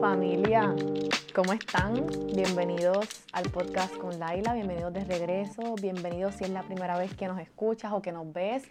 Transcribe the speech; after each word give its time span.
familia, 0.00 0.76
¿cómo 1.34 1.52
están? 1.52 2.06
Bienvenidos 2.32 3.24
al 3.32 3.50
podcast 3.50 3.96
con 3.96 4.20
Laila, 4.20 4.54
bienvenidos 4.54 4.92
de 4.92 5.04
regreso, 5.04 5.74
bienvenidos 5.82 6.36
si 6.36 6.44
es 6.44 6.50
la 6.50 6.62
primera 6.62 6.96
vez 6.96 7.12
que 7.16 7.26
nos 7.26 7.40
escuchas 7.40 7.92
o 7.92 8.00
que 8.00 8.12
nos 8.12 8.32
ves. 8.32 8.62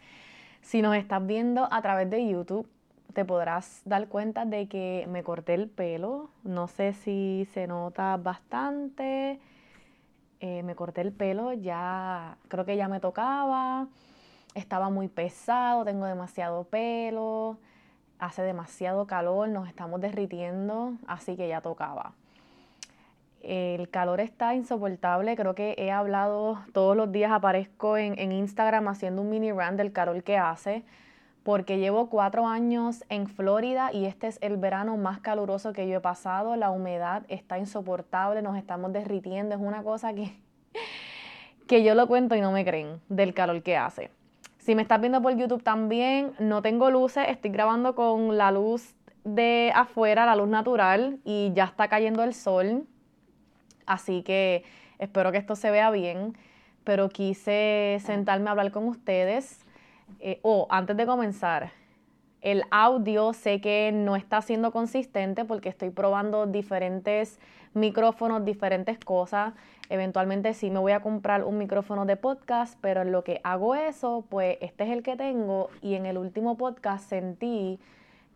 Si 0.61 0.81
nos 0.81 0.95
estás 0.95 1.25
viendo 1.25 1.67
a 1.69 1.81
través 1.81 2.09
de 2.09 2.25
YouTube, 2.29 2.65
te 3.13 3.25
podrás 3.25 3.81
dar 3.83 4.07
cuenta 4.07 4.45
de 4.45 4.69
que 4.69 5.05
me 5.09 5.21
corté 5.21 5.55
el 5.55 5.67
pelo, 5.67 6.29
no 6.43 6.69
sé 6.69 6.93
si 6.93 7.45
se 7.53 7.67
nota 7.67 8.15
bastante, 8.15 9.41
eh, 10.39 10.63
me 10.63 10.75
corté 10.75 11.01
el 11.01 11.11
pelo, 11.11 11.51
ya 11.51 12.37
creo 12.47 12.63
que 12.63 12.77
ya 12.77 12.87
me 12.87 13.01
tocaba, 13.01 13.87
estaba 14.55 14.89
muy 14.89 15.09
pesado, 15.09 15.83
tengo 15.83 16.05
demasiado 16.05 16.63
pelo 16.63 17.57
hace 18.19 18.41
demasiado 18.41 19.07
calor, 19.07 19.49
nos 19.49 19.67
estamos 19.67 20.01
derritiendo, 20.01 20.93
así 21.07 21.35
que 21.35 21.47
ya 21.47 21.61
tocaba. 21.61 22.13
El 23.41 23.89
calor 23.89 24.19
está 24.19 24.55
insoportable, 24.55 25.35
creo 25.35 25.55
que 25.55 25.75
he 25.77 25.91
hablado 25.91 26.59
todos 26.73 26.97
los 26.97 27.11
días, 27.11 27.31
aparezco 27.31 27.97
en, 27.97 28.31
Instagram 28.31 28.87
haciendo 28.87 29.21
un 29.21 29.29
mini 29.29 29.51
run 29.51 29.77
del 29.77 29.91
calor 29.91 30.23
que 30.23 30.37
hace, 30.37 30.83
porque 31.43 31.77
llevo 31.77 32.09
cuatro 32.09 32.47
años 32.47 33.05
en 33.09 33.27
Florida 33.27 33.93
y 33.93 34.05
este 34.05 34.27
es 34.27 34.37
el 34.41 34.57
verano 34.57 34.97
más 34.97 35.19
caluroso 35.19 35.71
que 35.71 35.87
yo 35.87 35.97
he 35.97 36.01
pasado, 36.01 36.55
la 36.55 36.71
humedad 36.71 37.23
está 37.29 37.57
insoportable, 37.57 38.41
nos 38.41 38.57
estamos 38.57 38.91
derritiendo, 38.91 39.55
es 39.55 39.61
una 39.61 39.83
cosa 39.83 40.13
que, 40.13 40.35
que 41.67 41.83
yo 41.83 41.95
lo 41.95 42.07
cuento 42.07 42.35
y 42.35 42.41
no 42.41 42.51
me 42.51 42.65
creen 42.65 42.99
del 43.07 43.33
calor 43.33 43.61
que 43.61 43.77
hace. 43.77 44.09
Si 44.67 44.75
me 44.75 44.81
estás 44.81 44.99
viendo 44.99 45.21
por 45.21 45.33
YouTube 45.33 45.63
también, 45.63 46.33
no 46.39 46.61
tengo 46.61 46.91
luces, 46.91 47.23
estoy 47.29 47.51
grabando 47.51 47.95
con 47.95 48.37
la 48.37 48.51
luz 48.51 48.95
de 49.23 49.71
afuera, 49.73 50.25
la 50.25 50.35
luz 50.35 50.49
natural, 50.49 51.19
y 51.23 51.53
ya 51.53 51.63
está 51.63 51.87
cayendo 51.87 52.21
el 52.21 52.33
sol. 52.33 52.85
Así 53.85 54.23
que 54.23 54.65
espero 54.99 55.31
que 55.31 55.37
esto 55.37 55.55
se 55.55 55.71
vea 55.71 55.89
bien, 55.89 56.37
pero 56.83 57.07
quise 57.07 57.99
sentarme 58.01 58.49
a 58.49 58.51
hablar 58.51 58.71
con 58.71 58.89
ustedes. 58.89 59.65
Eh, 60.19 60.41
o 60.41 60.67
antes 60.69 60.97
de 60.97 61.05
comenzar, 61.05 61.71
el 62.41 62.63
audio 62.71 63.33
sé 63.33 63.61
que 63.61 63.91
no 63.91 64.15
está 64.15 64.41
siendo 64.41 64.71
consistente 64.71 65.45
porque 65.45 65.69
estoy 65.69 65.89
probando 65.89 66.45
diferentes 66.45 67.39
micrófonos, 67.73 68.45
diferentes 68.45 68.99
cosas. 68.99 69.53
Eventualmente 69.89 70.53
sí 70.53 70.69
me 70.69 70.79
voy 70.79 70.91
a 70.91 70.99
comprar 70.99 71.43
un 71.43 71.57
micrófono 71.57 72.05
de 72.05 72.15
podcast, 72.15 72.77
pero 72.81 73.01
en 73.01 73.11
lo 73.11 73.23
que 73.23 73.39
hago 73.43 73.75
eso, 73.75 74.25
pues 74.29 74.57
este 74.61 74.83
es 74.83 74.91
el 74.91 75.03
que 75.03 75.15
tengo 75.15 75.69
y 75.81 75.95
en 75.95 76.05
el 76.05 76.17
último 76.17 76.57
podcast 76.57 77.07
sentí 77.09 77.79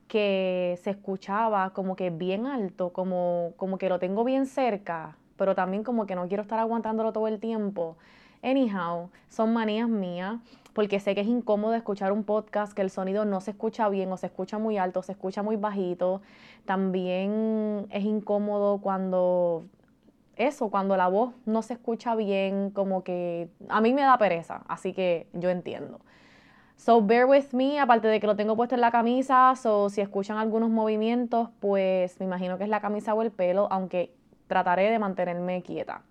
que 0.08 0.78
se 0.82 0.90
escuchaba 0.90 1.72
como 1.72 1.96
que 1.96 2.10
bien 2.10 2.46
alto, 2.46 2.92
como, 2.92 3.54
como 3.56 3.78
que 3.78 3.88
lo 3.88 4.00
tengo 4.00 4.24
bien 4.24 4.46
cerca, 4.46 5.16
pero 5.38 5.56
también 5.56 5.84
como 5.84 6.06
que 6.06 6.16
no 6.16 6.28
quiero 6.28 6.44
estar 6.44 6.60
aguantándolo 6.60 7.14
todo 7.14 7.28
el 7.28 7.40
tiempo. 7.40 7.98
Anyhow, 8.44 9.10
son 9.30 9.54
manías 9.54 9.88
mías 9.88 10.38
porque 10.74 11.00
sé 11.00 11.16
que 11.16 11.22
es 11.22 11.28
incómodo 11.28 11.74
escuchar 11.74 12.12
un 12.12 12.24
podcast 12.24 12.74
que 12.74 12.82
el 12.82 12.90
sonido 12.90 13.26
no 13.26 13.42
se 13.42 13.52
escucha 13.52 13.90
bien 13.90 14.12
o 14.12 14.18
se 14.18 14.28
escucha 14.28 14.58
muy 14.58 14.78
alto, 14.78 15.02
o 15.02 15.04
se 15.04 15.12
escucha 15.12 15.44
muy 15.44 15.58
bajito. 15.58 16.22
También 16.66 17.88
es 17.90 18.04
incómodo 18.04 18.80
cuando 18.80 19.66
eso, 20.36 20.70
cuando 20.70 20.96
la 20.98 21.08
voz 21.08 21.34
no 21.46 21.62
se 21.62 21.74
escucha 21.74 22.16
bien, 22.16 22.72
como 22.72 23.04
que 23.04 23.50
a 23.70 23.82
mí 23.82 23.94
me 23.94 24.02
da 24.02 24.18
pereza, 24.18 24.64
así 24.68 24.94
que 24.94 25.28
yo 25.34 25.50
entiendo. 25.50 26.00
So 26.78 27.02
bear 27.02 27.26
with 27.26 27.52
me, 27.52 27.80
aparte 27.80 28.08
de 28.08 28.20
que 28.20 28.26
lo 28.26 28.36
tengo 28.36 28.56
puesto 28.56 28.74
en 28.74 28.82
la 28.82 28.92
camisa, 28.92 29.54
so 29.56 29.90
si 29.90 30.02
escuchan 30.02 30.38
algunos 30.38 30.70
movimientos, 30.70 31.50
pues 31.60 32.20
me 32.20 32.26
imagino 32.26 32.58
que 32.58 32.64
es 32.64 32.70
la 32.70 32.82
camisa 32.82 33.14
o 33.14 33.22
el 33.22 33.32
pelo, 33.32 33.68
aunque 33.72 34.16
trataré 34.48 34.90
de 34.90 34.98
mantenerme 34.98 35.62
quieta. 35.62 36.02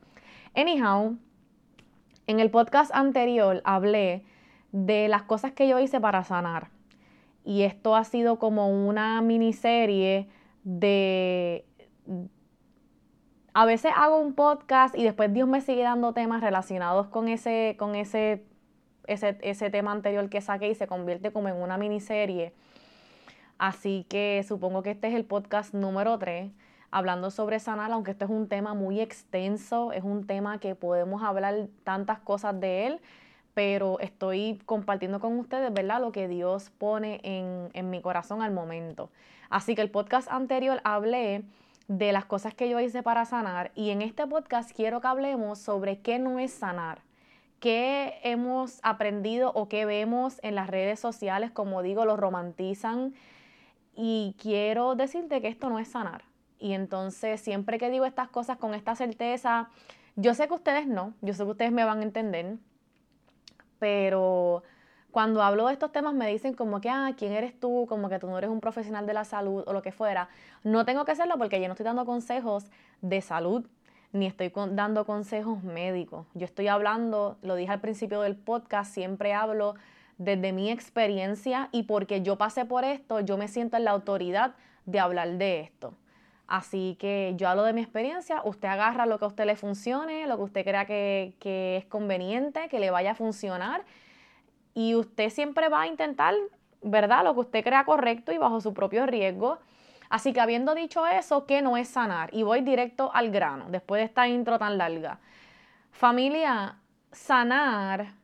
Anyhow, 0.55 1.17
en 2.27 2.39
el 2.39 2.51
podcast 2.51 2.95
anterior 2.95 3.61
hablé 3.65 4.25
de 4.73 5.09
las 5.09 5.23
cosas 5.23 5.53
que 5.53 5.69
yo 5.69 5.79
hice 5.79 6.01
para 6.01 6.25
sanar. 6.25 6.69
Y 7.45 7.63
esto 7.63 7.97
ha 7.97 8.05
sido 8.05 8.39
como 8.39 8.69
una 8.69 9.21
miniserie 9.23 10.29
de 10.63 11.65
a 13.53 13.65
veces 13.65 13.93
hago 13.97 14.19
un 14.19 14.35
podcast 14.35 14.97
y 14.97 15.03
después 15.03 15.33
Dios 15.33 15.49
me 15.49 15.61
sigue 15.61 15.83
dando 15.83 16.13
temas 16.13 16.41
relacionados 16.41 17.09
con 17.09 17.29
ese, 17.29 17.75
con 17.79 17.95
ese, 17.95 18.45
ese, 19.07 19.71
tema 19.71 19.93
anterior 19.93 20.29
que 20.29 20.41
saqué 20.41 20.69
y 20.69 20.75
se 20.75 20.87
convierte 20.87 21.33
como 21.33 21.49
en 21.49 21.57
una 21.57 21.77
miniserie. 21.77 22.55
Así 23.59 24.07
que 24.09 24.45
supongo 24.47 24.83
que 24.83 24.93
este 24.93 25.09
es 25.09 25.15
el 25.15 25.25
podcast 25.25 25.75
número 25.75 26.19
3, 26.19 26.53
hablando 26.91 27.31
sobre 27.31 27.59
sanar, 27.59 27.91
aunque 27.93 28.13
este 28.13 28.25
es 28.25 28.31
un 28.31 28.49
tema 28.49 28.75
muy 28.75 29.01
extenso, 29.01 29.93
es 29.93 30.05
un 30.05 30.27
tema 30.27 30.59
que 30.59 30.75
podemos 30.75 31.23
hablar 31.23 31.69
tantas 31.83 32.21
cosas 32.21 32.59
de 32.61 32.87
él, 32.87 33.01
pero 33.55 33.99
estoy 34.01 34.61
compartiendo 34.67 35.21
con 35.21 35.39
ustedes, 35.39 35.73
¿verdad? 35.73 36.01
Lo 36.01 36.13
que 36.13 36.29
Dios 36.29 36.71
pone 36.79 37.21
en, 37.23 37.71
en 37.73 37.91
mi 37.91 38.01
corazón 38.01 38.43
al 38.43 38.53
momento. 38.53 39.11
Así 39.49 39.75
que 39.75 39.83
el 39.83 39.91
podcast 39.91 40.31
anterior 40.31 40.81
hablé 40.85 41.45
de 41.89 42.13
las 42.13 42.25
cosas 42.25 42.55
que 42.55 42.69
yo 42.69 42.79
hice 42.79 43.03
para 43.03 43.25
sanar 43.25 43.73
y 43.75 43.91
en 43.91 44.01
este 44.01 44.25
podcast 44.25 44.71
quiero 44.71 45.01
que 45.01 45.09
hablemos 45.09 45.59
sobre 45.59 45.99
qué 45.99 46.21
no 46.21 46.39
es 46.39 46.53
sanar, 46.53 47.03
qué 47.59 48.21
hemos 48.23 48.79
aprendido 48.85 49.51
o 49.57 49.69
qué 49.69 49.85
vemos 49.87 50.39
en 50.45 50.55
las 50.55 50.71
redes 50.71 51.01
sociales, 51.01 51.51
como 51.51 51.83
digo, 51.83 52.05
lo 52.05 52.17
romantizan 52.17 53.13
y 53.97 54.37
quiero 54.41 54.95
decirte 54.95 55.41
que 55.41 55.49
esto 55.49 55.69
no 55.69 55.81
es 55.81 55.89
sanar. 55.89 56.23
Y 56.61 56.75
entonces 56.75 57.41
siempre 57.41 57.77
que 57.79 57.91
digo 57.91 58.05
estas 58.07 58.29
cosas 58.29 58.57
con 58.59 58.75
esta 58.75 58.95
certeza, 58.95 59.69
yo 60.15 60.35
sé 60.35 60.47
que 60.47 60.55
ustedes 60.55 60.87
no, 60.87 61.15
yo 61.23 61.35
sé 61.35 61.43
que 61.43 61.51
ustedes 61.51 61.73
me 61.73 61.83
van 61.83 61.99
a 61.99 62.03
entender, 62.05 62.57
pero 63.81 64.63
cuando 65.11 65.43
hablo 65.43 65.67
de 65.67 65.73
estos 65.73 65.91
temas 65.91 66.15
me 66.15 66.29
dicen 66.29 66.55
como 66.55 66.81
que, 66.81 66.89
ah, 66.89 67.13
¿quién 67.17 67.33
eres 67.33 67.59
tú? 67.59 67.87
Como 67.89 68.09
que 68.09 68.21
tú 68.21 68.29
no 68.29 68.39
eres 68.39 68.51
un 68.51 68.61
profesional 68.61 69.07
de 69.07 69.15
la 69.15 69.25
salud 69.25 69.65
o 69.67 69.73
lo 69.73 69.83
que 69.83 69.91
fuera. 69.91 70.29
No 70.63 70.85
tengo 70.85 71.05
que 71.05 71.13
hacerlo 71.13 71.37
porque 71.37 71.61
yo 71.61 71.67
no 71.67 71.73
estoy 71.73 71.85
dando 71.85 72.05
consejos 72.05 72.67
de 73.01 73.21
salud 73.21 73.67
ni 74.13 74.27
estoy 74.27 74.53
dando 74.73 75.05
consejos 75.05 75.63
médicos. 75.63 76.27
Yo 76.35 76.45
estoy 76.45 76.69
hablando, 76.69 77.39
lo 77.43 77.55
dije 77.55 77.73
al 77.73 77.81
principio 77.81 78.23
del 78.23 78.37
podcast, 78.37 78.93
siempre 78.93 79.33
hablo 79.35 79.75
desde 80.19 80.53
mi 80.53 80.71
experiencia 80.71 81.69
y 81.73 81.85
porque 81.85 82.23
yo 82.23 82.37
pasé 82.37 82.65
por 82.65 82.85
esto, 82.85 83.21
yo 83.21 83.37
me 83.37 83.49
siento 83.49 83.77
en 83.77 83.85
la 83.85 83.93
autoridad 83.93 84.55
de 84.85 85.01
hablar 85.01 85.39
de 85.39 85.61
esto. 85.61 85.95
Así 86.51 86.97
que 86.99 87.35
yo 87.37 87.49
hablo 87.49 87.63
de 87.63 87.73
mi 87.73 87.81
experiencia, 87.81 88.43
usted 88.45 88.67
agarra 88.67 89.07
lo 89.07 89.21
que 89.21 89.25
a 89.25 89.29
usted 89.29 89.45
le 89.45 89.55
funcione, 89.55 90.27
lo 90.27 90.37
que 90.37 90.43
usted 90.43 90.65
crea 90.65 90.85
que, 90.85 91.77
es 91.79 91.85
conveniente, 91.85 92.69
que 92.69 92.81
le 92.81 92.91
vaya 92.91 93.13
a 93.13 93.15
funcionar 93.15 93.85
y 94.75 94.97
usted 94.97 95.31
siempre 95.31 95.69
va 95.69 95.83
a 95.83 95.87
intentar, 95.87 96.35
¿verdad? 96.83 97.23
Lo 97.23 97.35
que 97.35 97.41
usted 97.41 97.63
crea 97.63 97.85
correcto 97.85 98.33
y 98.33 98.39
bajo 98.39 98.61
su 98.61 98.75
propio 98.75 99.07
riesgo. 99.07 99.61
Así 100.09 100.33
que 100.33 100.41
habiendo 100.41 100.75
dicho 100.75 101.07
eso, 101.07 101.47
¿qué 101.47 101.63
no 101.63 101.77
es 101.77 101.87
sanar? 101.87 102.31
Y 102.35 102.43
voy 102.43 102.63
directo 102.63 103.13
al 103.15 103.31
grano, 103.31 103.67
después 103.69 104.01
de 104.01 104.07
esta 104.07 104.27
intro 104.27 104.59
tan 104.59 104.77
larga. 104.77 105.21
Familia, 105.93 106.79
sanar 107.13 108.15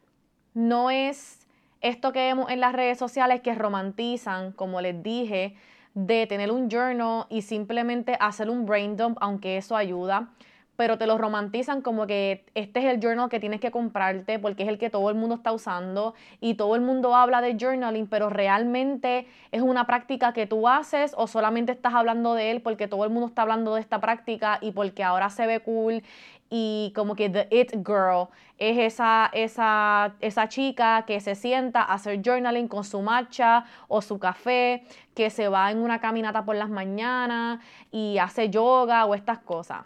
no 0.52 0.90
es 0.90 1.46
esto 1.80 2.12
que 2.12 2.18
vemos 2.18 2.50
en 2.50 2.58
las 2.58 2.72
redes 2.72 2.98
sociales 2.98 3.40
que 3.40 3.54
romantizan, 3.54 4.50
como 4.50 4.80
les 4.80 5.00
dije, 5.00 5.54
de 5.96 6.26
tener 6.26 6.52
un 6.52 6.68
journal 6.68 7.24
y 7.30 7.40
simplemente 7.40 8.18
hacer 8.20 8.50
un 8.50 8.66
brain 8.66 8.98
dump, 8.98 9.16
aunque 9.18 9.56
eso 9.56 9.74
ayuda 9.74 10.28
pero 10.76 10.98
te 10.98 11.06
lo 11.06 11.18
romantizan 11.18 11.82
como 11.82 12.06
que 12.06 12.44
este 12.54 12.80
es 12.80 12.86
el 12.86 13.00
journal 13.00 13.28
que 13.28 13.40
tienes 13.40 13.60
que 13.60 13.70
comprarte 13.70 14.38
porque 14.38 14.62
es 14.62 14.68
el 14.68 14.78
que 14.78 14.90
todo 14.90 15.10
el 15.10 15.16
mundo 15.16 15.36
está 15.36 15.52
usando 15.52 16.14
y 16.40 16.54
todo 16.54 16.76
el 16.76 16.82
mundo 16.82 17.14
habla 17.14 17.40
de 17.40 17.56
journaling, 17.58 18.06
pero 18.06 18.30
realmente 18.30 19.26
es 19.52 19.62
una 19.62 19.86
práctica 19.86 20.32
que 20.32 20.46
tú 20.46 20.68
haces 20.68 21.14
o 21.16 21.26
solamente 21.26 21.72
estás 21.72 21.94
hablando 21.94 22.34
de 22.34 22.50
él 22.50 22.62
porque 22.62 22.88
todo 22.88 23.04
el 23.04 23.10
mundo 23.10 23.28
está 23.28 23.42
hablando 23.42 23.74
de 23.74 23.80
esta 23.80 24.00
práctica 24.00 24.58
y 24.60 24.72
porque 24.72 25.02
ahora 25.02 25.30
se 25.30 25.46
ve 25.46 25.60
cool 25.60 26.02
y 26.50 26.92
como 26.94 27.16
que 27.16 27.28
the 27.28 27.48
it 27.50 27.72
girl 27.84 28.28
es 28.58 28.78
esa, 28.78 29.28
esa, 29.32 30.14
esa 30.20 30.48
chica 30.48 31.04
que 31.06 31.20
se 31.20 31.34
sienta 31.34 31.82
a 31.82 31.94
hacer 31.94 32.22
journaling 32.24 32.68
con 32.68 32.84
su 32.84 33.02
matcha 33.02 33.64
o 33.88 34.00
su 34.00 34.18
café, 34.18 34.84
que 35.14 35.30
se 35.30 35.48
va 35.48 35.70
en 35.70 35.78
una 35.78 36.00
caminata 36.00 36.44
por 36.44 36.56
las 36.56 36.70
mañanas 36.70 37.60
y 37.90 38.18
hace 38.18 38.48
yoga 38.48 39.04
o 39.06 39.14
estas 39.14 39.38
cosas. 39.38 39.84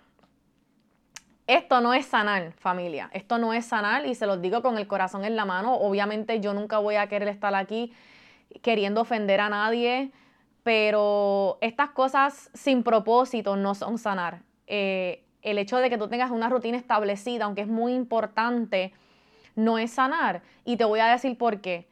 Esto 1.51 1.81
no 1.81 1.95
es 1.95 2.07
sanar, 2.07 2.53
familia. 2.53 3.11
Esto 3.13 3.37
no 3.37 3.53
es 3.53 3.67
sanar 3.67 4.07
y 4.07 4.15
se 4.15 4.25
los 4.25 4.41
digo 4.41 4.63
con 4.63 4.79
el 4.79 4.87
corazón 4.87 5.25
en 5.25 5.35
la 5.35 5.45
mano. 5.45 5.75
Obviamente 5.75 6.39
yo 6.39 6.55
nunca 6.55 6.79
voy 6.79 6.95
a 6.95 7.09
querer 7.09 7.27
estar 7.27 7.53
aquí 7.57 7.93
queriendo 8.63 9.01
ofender 9.01 9.41
a 9.41 9.49
nadie, 9.49 10.13
pero 10.63 11.59
estas 11.61 11.91
cosas 11.91 12.51
sin 12.55 12.85
propósito 12.85 13.57
no 13.57 13.75
son 13.75 13.99
sanar. 13.99 14.43
Eh, 14.69 15.25
el 15.43 15.59
hecho 15.59 15.79
de 15.79 15.91
que 15.91 15.99
tú 15.99 16.07
tengas 16.07 16.31
una 16.31 16.49
rutina 16.49 16.77
establecida, 16.77 17.47
aunque 17.47 17.63
es 17.63 17.67
muy 17.67 17.95
importante, 17.95 18.93
no 19.57 19.77
es 19.77 19.91
sanar. 19.91 20.43
Y 20.65 20.77
te 20.77 20.85
voy 20.85 21.01
a 21.01 21.07
decir 21.07 21.37
por 21.37 21.61
qué. 21.61 21.89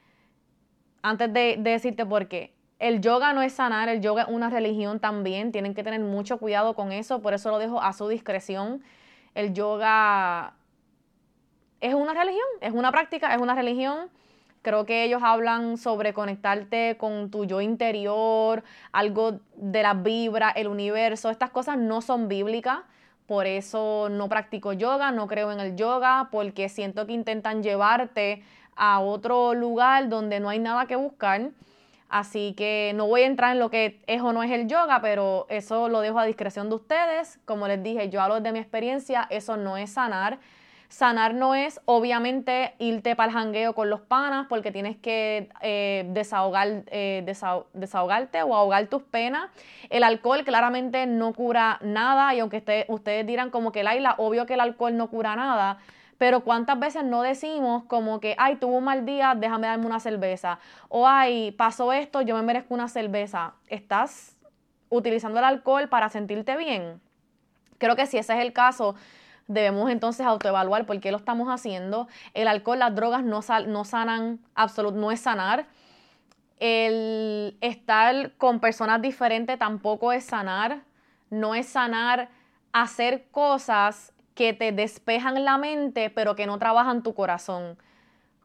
Antes 1.02 1.32
de, 1.32 1.56
de 1.58 1.70
decirte 1.72 2.06
por 2.06 2.28
qué. 2.28 2.54
el 2.78 3.00
yoga 3.00 3.32
no 3.32 3.42
es 3.42 3.54
sanar, 3.54 3.88
el 3.88 4.02
yoga 4.02 4.22
es 4.22 4.28
una 4.28 4.50
religión 4.50 5.00
también, 5.00 5.50
tienen 5.50 5.74
que 5.74 5.82
tener 5.82 5.98
mucho 5.98 6.38
cuidado 6.38 6.74
con 6.74 6.92
eso, 6.92 7.20
por 7.22 7.34
eso 7.34 7.50
lo 7.50 7.58
dejo 7.58 7.82
a 7.82 7.92
su 7.92 8.06
discreción. 8.06 8.84
El 9.38 9.54
yoga 9.54 10.54
es 11.80 11.94
una 11.94 12.12
religión, 12.12 12.48
es 12.60 12.72
una 12.72 12.90
práctica, 12.90 13.32
es 13.36 13.40
una 13.40 13.54
religión. 13.54 14.10
Creo 14.62 14.84
que 14.84 15.04
ellos 15.04 15.22
hablan 15.22 15.76
sobre 15.78 16.12
conectarte 16.12 16.96
con 16.98 17.30
tu 17.30 17.44
yo 17.44 17.60
interior, 17.60 18.64
algo 18.90 19.38
de 19.54 19.82
la 19.84 19.94
vibra, 19.94 20.50
el 20.50 20.66
universo. 20.66 21.30
Estas 21.30 21.50
cosas 21.50 21.78
no 21.78 22.00
son 22.00 22.26
bíblicas, 22.26 22.80
por 23.28 23.46
eso 23.46 24.08
no 24.10 24.28
practico 24.28 24.72
yoga, 24.72 25.12
no 25.12 25.28
creo 25.28 25.52
en 25.52 25.60
el 25.60 25.76
yoga, 25.76 26.30
porque 26.32 26.68
siento 26.68 27.06
que 27.06 27.12
intentan 27.12 27.62
llevarte 27.62 28.42
a 28.74 28.98
otro 28.98 29.54
lugar 29.54 30.08
donde 30.08 30.40
no 30.40 30.48
hay 30.48 30.58
nada 30.58 30.86
que 30.86 30.96
buscar. 30.96 31.52
Así 32.08 32.54
que 32.56 32.92
no 32.94 33.06
voy 33.06 33.22
a 33.22 33.26
entrar 33.26 33.52
en 33.52 33.58
lo 33.58 33.70
que 33.70 34.00
es 34.06 34.22
o 34.22 34.32
no 34.32 34.42
es 34.42 34.50
el 34.50 34.66
yoga, 34.66 35.00
pero 35.02 35.46
eso 35.50 35.88
lo 35.88 36.00
dejo 36.00 36.18
a 36.18 36.24
discreción 36.24 36.70
de 36.70 36.76
ustedes. 36.76 37.38
Como 37.44 37.68
les 37.68 37.82
dije, 37.82 38.08
yo 38.08 38.22
hablo 38.22 38.40
de 38.40 38.50
mi 38.52 38.58
experiencia, 38.58 39.26
eso 39.28 39.56
no 39.56 39.76
es 39.76 39.92
sanar. 39.92 40.38
Sanar 40.88 41.34
no 41.34 41.54
es, 41.54 41.82
obviamente, 41.84 42.72
irte 42.78 43.14
para 43.14 43.28
el 43.28 43.36
jangueo 43.36 43.74
con 43.74 43.90
los 43.90 44.00
panas 44.00 44.46
porque 44.48 44.72
tienes 44.72 44.96
que 44.96 45.50
eh, 45.60 46.06
desahogar, 46.08 46.84
eh, 46.86 47.22
desahogarte 47.74 48.42
o 48.42 48.54
ahogar 48.54 48.86
tus 48.86 49.02
penas. 49.02 49.50
El 49.90 50.02
alcohol 50.02 50.44
claramente 50.44 51.04
no 51.04 51.34
cura 51.34 51.78
nada 51.82 52.34
y 52.34 52.40
aunque 52.40 52.86
ustedes 52.88 53.26
dirán 53.26 53.50
como 53.50 53.70
que 53.70 53.82
Laila, 53.82 54.14
obvio 54.16 54.46
que 54.46 54.54
el 54.54 54.60
alcohol 54.60 54.96
no 54.96 55.10
cura 55.10 55.36
nada, 55.36 55.78
pero 56.18 56.40
cuántas 56.40 56.78
veces 56.78 57.04
no 57.04 57.22
decimos 57.22 57.84
como 57.84 58.20
que, 58.20 58.34
ay, 58.38 58.56
tuvo 58.56 58.78
un 58.78 58.84
mal 58.84 59.06
día, 59.06 59.34
déjame 59.36 59.68
darme 59.68 59.86
una 59.86 60.00
cerveza. 60.00 60.58
O, 60.88 61.06
ay, 61.06 61.52
pasó 61.52 61.92
esto, 61.92 62.20
yo 62.22 62.34
me 62.34 62.42
merezco 62.42 62.74
una 62.74 62.88
cerveza. 62.88 63.54
¿Estás 63.68 64.36
utilizando 64.90 65.38
el 65.38 65.44
alcohol 65.44 65.88
para 65.88 66.08
sentirte 66.08 66.56
bien? 66.56 67.00
Creo 67.78 67.94
que 67.94 68.06
si 68.06 68.18
ese 68.18 68.34
es 68.34 68.40
el 68.40 68.52
caso, 68.52 68.96
debemos 69.46 69.90
entonces 69.90 70.26
autoevaluar 70.26 70.86
por 70.86 70.98
qué 71.00 71.12
lo 71.12 71.18
estamos 71.18 71.48
haciendo. 71.48 72.08
El 72.34 72.48
alcohol, 72.48 72.80
las 72.80 72.94
drogas 72.94 73.22
no, 73.22 73.40
no 73.68 73.84
sanan, 73.84 74.40
absolutamente, 74.56 75.00
no 75.06 75.12
es 75.12 75.20
sanar. 75.20 75.66
El 76.58 77.56
estar 77.60 78.32
con 78.32 78.58
personas 78.58 79.00
diferentes 79.00 79.56
tampoco 79.56 80.12
es 80.12 80.24
sanar. 80.24 80.80
No 81.30 81.54
es 81.54 81.68
sanar 81.68 82.28
hacer 82.72 83.26
cosas 83.30 84.12
que 84.38 84.52
te 84.52 84.70
despejan 84.70 85.44
la 85.44 85.58
mente, 85.58 86.10
pero 86.10 86.36
que 86.36 86.46
no 86.46 86.60
trabajan 86.60 87.02
tu 87.02 87.12
corazón. 87.12 87.76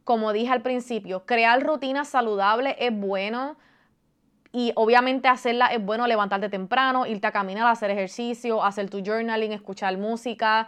Como 0.03 0.33
dije 0.33 0.51
al 0.51 0.63
principio, 0.63 1.23
crear 1.27 1.61
rutinas 1.61 2.07
saludables 2.07 2.75
es 2.79 2.91
bueno, 2.91 3.57
y 4.51 4.71
obviamente 4.73 5.27
hacerla 5.27 5.67
es 5.67 5.85
bueno 5.85 6.07
levantarte 6.07 6.49
temprano, 6.49 7.05
irte 7.05 7.27
a 7.27 7.31
caminar, 7.31 7.67
hacer 7.67 7.91
ejercicio, 7.91 8.63
hacer 8.63 8.89
tu 8.89 9.03
journaling, 9.05 9.51
escuchar 9.51 9.95
música, 9.99 10.67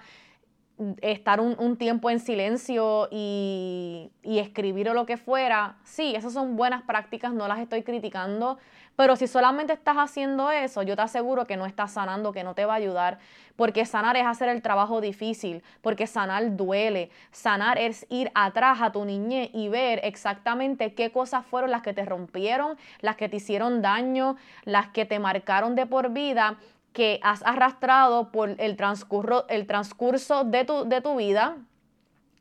estar 1.01 1.39
un, 1.39 1.75
tiempo 1.77 2.12
en 2.12 2.19
silencio 2.19 3.07
y, 3.10 4.12
y, 4.22 4.38
escribir 4.38 4.89
o 4.89 4.94
lo 4.94 5.07
que 5.07 5.18
fuera, 5.18 5.77
sí, 5.86 6.13
esas 6.16 6.33
son 6.33 6.56
buenas 6.56 6.83
prácticas, 6.83 7.33
no 7.33 7.48
las 7.48 7.57
estoy 7.57 7.81
criticando, 7.81 8.60
pero 8.95 9.15
si 9.15 9.27
solamente 9.27 9.74
estás 9.74 9.97
haciendo 9.97 10.51
eso, 10.51 10.81
yo 10.83 10.95
te 10.95 11.01
aseguro 11.01 11.45
que 11.45 11.57
no 11.57 11.65
estás 11.65 11.92
sanando, 11.92 12.31
que 12.31 12.44
no 12.44 12.56
te 12.56 12.65
va 12.65 12.74
a 12.74 12.77
ayudar, 12.77 13.19
porque 13.56 13.86
sanar 13.86 14.18
es 14.18 14.25
hacer 14.25 14.50
el 14.50 14.62
trabajo 14.62 15.01
difícil, 15.01 15.63
porque 15.81 16.07
sanar 16.07 16.56
duele, 16.56 17.09
sanar 17.31 17.77
es 17.77 18.06
ir 18.09 18.31
atrás 18.36 18.81
a 18.81 18.92
tu 18.92 19.06
niñez 19.06 19.50
y 19.53 19.69
ver 19.69 20.00
exactamente 20.03 20.94
qué 20.94 21.12
cosas 21.12 21.45
fueron 21.45 21.71
las 21.71 21.81
que 21.81 21.94
te 21.94 22.06
rompieron, 22.06 22.77
las 23.01 23.15
que 23.15 23.30
te 23.30 23.38
hicieron 23.38 23.81
daño, 23.81 24.38
las 24.63 24.89
que 24.89 25.06
te 25.06 25.19
marcaron 25.19 25.75
de 25.75 25.86
por 25.86 26.12
vida 26.12 26.57
que 26.94 27.19
has 27.24 27.44
arrastrado 27.44 28.31
por 28.31 28.56
el 28.57 28.77
transcurso, 28.77 29.45
el 29.50 29.68
transcurso 29.68 30.45
de, 30.45 30.63
tu, 30.63 30.86
de 30.86 31.01
tu 31.01 31.18
vida 31.18 31.57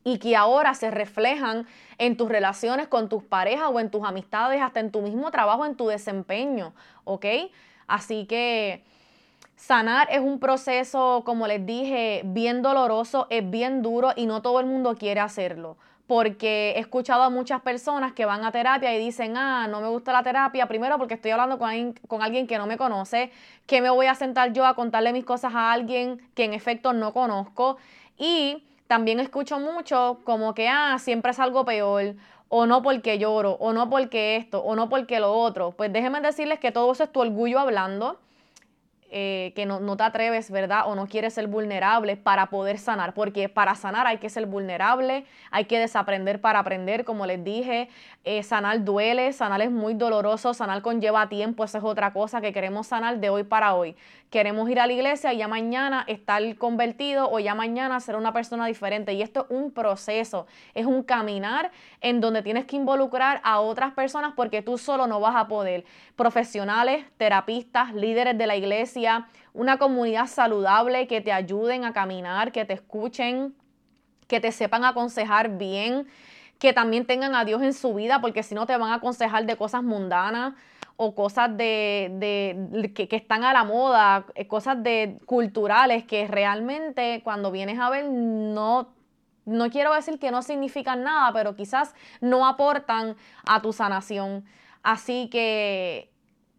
y 0.04 0.18
que 0.18 0.36
ahora 0.36 0.74
se 0.74 0.90
reflejan 0.90 1.66
en 1.98 2.16
tus 2.16 2.28
relaciones 2.28 2.86
con 2.86 3.08
tus 3.08 3.22
parejas 3.22 3.70
o 3.72 3.80
en 3.80 3.90
tus 3.90 4.04
amistades, 4.04 4.60
hasta 4.60 4.80
en 4.80 4.90
tu 4.90 5.00
mismo 5.00 5.30
trabajo, 5.30 5.64
en 5.64 5.74
tu 5.74 5.88
desempeño, 5.88 6.74
¿ok? 7.04 7.26
Así 7.86 8.26
que 8.26 8.82
sanar 9.56 10.08
es 10.10 10.20
un 10.20 10.38
proceso, 10.38 11.22
como 11.24 11.46
les 11.46 11.64
dije, 11.64 12.22
bien 12.24 12.62
doloroso, 12.62 13.26
es 13.30 13.48
bien 13.48 13.82
duro 13.82 14.12
y 14.14 14.26
no 14.26 14.42
todo 14.42 14.60
el 14.60 14.66
mundo 14.66 14.94
quiere 14.96 15.20
hacerlo 15.20 15.76
porque 16.06 16.74
he 16.76 16.80
escuchado 16.80 17.22
a 17.22 17.30
muchas 17.30 17.62
personas 17.62 18.12
que 18.12 18.26
van 18.26 18.44
a 18.44 18.52
terapia 18.52 18.94
y 18.94 18.98
dicen, 19.02 19.36
ah, 19.36 19.66
no 19.68 19.80
me 19.80 19.88
gusta 19.88 20.12
la 20.12 20.22
terapia, 20.22 20.66
primero 20.66 20.98
porque 20.98 21.14
estoy 21.14 21.30
hablando 21.30 21.58
con 21.58 22.22
alguien, 22.22 22.46
que 22.46 22.58
no 22.58 22.66
me 22.66 22.76
conoce, 22.76 23.30
que 23.66 23.80
me 23.80 23.88
voy 23.88 24.06
a 24.06 24.14
sentar 24.14 24.52
yo 24.52 24.66
a 24.66 24.74
contarle 24.74 25.12
mis 25.12 25.24
cosas 25.24 25.54
a 25.54 25.72
alguien 25.72 26.20
que 26.34 26.44
en 26.44 26.52
efecto 26.52 26.92
no 26.92 27.14
conozco. 27.14 27.78
Y 28.18 28.62
también 28.86 29.20
escucho 29.20 29.58
mucho 29.58 30.20
como 30.24 30.54
que, 30.54 30.68
ah, 30.68 30.98
siempre 30.98 31.32
es 31.32 31.40
algo 31.40 31.64
peor, 31.64 32.14
o 32.48 32.66
no 32.66 32.82
porque 32.82 33.18
lloro, 33.18 33.52
o 33.60 33.72
no 33.72 33.90
porque 33.90 34.36
esto, 34.36 34.60
o 34.62 34.76
no 34.76 34.88
porque 34.88 35.20
lo 35.20 35.32
otro. 35.32 35.72
Pues 35.72 35.92
déjenme 35.92 36.20
decirles 36.20 36.58
que 36.58 36.72
todo 36.72 36.92
eso 36.92 37.04
es 37.04 37.12
tu 37.12 37.20
orgullo 37.20 37.58
hablando 37.58 38.18
eh, 39.16 39.52
que 39.54 39.64
no, 39.64 39.96
te 39.96 40.02
atreves, 40.02 40.50
¿verdad? 40.50 40.88
O 40.88 40.96
no 40.96 41.06
quieres 41.06 41.34
ser 41.34 41.46
vulnerable 41.46 42.16
para 42.16 42.46
poder 42.46 42.78
sanar, 42.78 43.14
porque 43.14 43.48
para 43.48 43.76
sanar 43.76 44.08
hay 44.08 44.18
que 44.18 44.28
ser 44.28 44.44
vulnerable, 44.46 45.24
hay 45.52 45.66
que 45.66 45.78
desaprender 45.78 46.40
para 46.40 46.58
aprender, 46.58 47.04
como 47.04 47.24
les 47.24 47.44
dije, 47.44 47.88
eh, 48.24 48.42
sanar 48.42 48.82
duele, 48.82 49.32
sanar 49.32 49.62
es 49.62 49.70
muy 49.70 49.94
doloroso, 49.94 50.52
sanar 50.52 50.82
conlleva 50.82 51.28
tiempo, 51.28 51.62
esa 51.62 51.78
es 51.78 51.84
otra 51.84 52.12
cosa 52.12 52.40
que 52.40 52.52
queremos 52.52 52.88
sanar 52.88 53.20
de 53.20 53.30
hoy 53.30 53.44
para 53.44 53.76
hoy. 53.76 53.94
Queremos 54.34 54.68
ir 54.68 54.80
a 54.80 54.88
la 54.88 54.92
iglesia 54.92 55.32
y 55.32 55.36
ya 55.36 55.46
mañana 55.46 56.04
estar 56.08 56.42
convertido 56.56 57.30
o 57.30 57.38
ya 57.38 57.54
mañana 57.54 58.00
ser 58.00 58.16
una 58.16 58.32
persona 58.32 58.66
diferente. 58.66 59.12
Y 59.12 59.22
esto 59.22 59.46
es 59.48 59.56
un 59.56 59.70
proceso, 59.70 60.48
es 60.74 60.86
un 60.86 61.04
caminar 61.04 61.70
en 62.00 62.20
donde 62.20 62.42
tienes 62.42 62.64
que 62.64 62.74
involucrar 62.74 63.40
a 63.44 63.60
otras 63.60 63.92
personas 63.92 64.32
porque 64.34 64.60
tú 64.60 64.76
solo 64.76 65.06
no 65.06 65.20
vas 65.20 65.36
a 65.36 65.46
poder. 65.46 65.84
Profesionales, 66.16 67.06
terapistas, 67.16 67.94
líderes 67.94 68.36
de 68.36 68.48
la 68.48 68.56
iglesia, 68.56 69.28
una 69.52 69.78
comunidad 69.78 70.26
saludable 70.26 71.06
que 71.06 71.20
te 71.20 71.30
ayuden 71.30 71.84
a 71.84 71.92
caminar, 71.92 72.50
que 72.50 72.64
te 72.64 72.72
escuchen, 72.72 73.54
que 74.26 74.40
te 74.40 74.50
sepan 74.50 74.84
aconsejar 74.84 75.58
bien 75.58 76.08
que 76.58 76.72
también 76.72 77.04
tengan 77.04 77.34
a 77.34 77.44
Dios 77.44 77.62
en 77.62 77.74
su 77.74 77.94
vida, 77.94 78.20
porque 78.20 78.42
si 78.42 78.54
no 78.54 78.64
te 78.64 78.76
van 78.76 78.90
a 78.90 78.94
aconsejar 78.94 79.44
de 79.44 79.56
cosas 79.56 79.82
mundanas 79.82 80.54
o 80.96 81.14
cosas 81.14 81.56
de, 81.56 82.92
que, 82.94 83.16
están 83.16 83.44
a 83.44 83.52
la 83.52 83.64
moda, 83.64 84.26
eh, 84.34 84.46
cosas 84.46 84.82
de 84.82 85.18
culturales 85.26 86.04
que 86.04 86.26
realmente 86.28 87.20
cuando 87.24 87.50
vienes 87.50 87.78
a 87.78 87.90
ver 87.90 88.08
no, 88.08 88.94
no 89.44 89.70
quiero 89.70 89.92
decir 89.92 90.18
que 90.18 90.30
no 90.30 90.42
significan 90.42 91.02
nada, 91.02 91.32
pero 91.32 91.56
quizás 91.56 91.94
no 92.20 92.46
aportan 92.46 93.16
a 93.46 93.60
tu 93.60 93.72
sanación. 93.72 94.44
Así 94.82 95.28
que, 95.30 96.12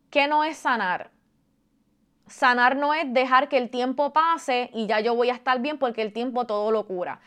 ¿qué 0.10 0.28
no 0.28 0.44
es 0.44 0.58
sanar? 0.58 1.12
Sanar 2.28 2.76
no 2.76 2.94
es 2.94 3.14
dejar 3.14 3.50
que 3.50 3.58
el 3.58 3.70
tiempo 3.70 4.12
pase 4.12 4.70
y 4.74 4.88
ya 4.88 5.00
yo 5.00 5.16
voy 5.16 5.30
a 5.30 5.34
estar 5.34 5.62
bien 5.62 5.78
porque 5.78 6.02
el 6.02 6.12
tiempo 6.12 6.46
todo 6.46 6.72
lo 6.72 6.86
cura. 6.88 7.22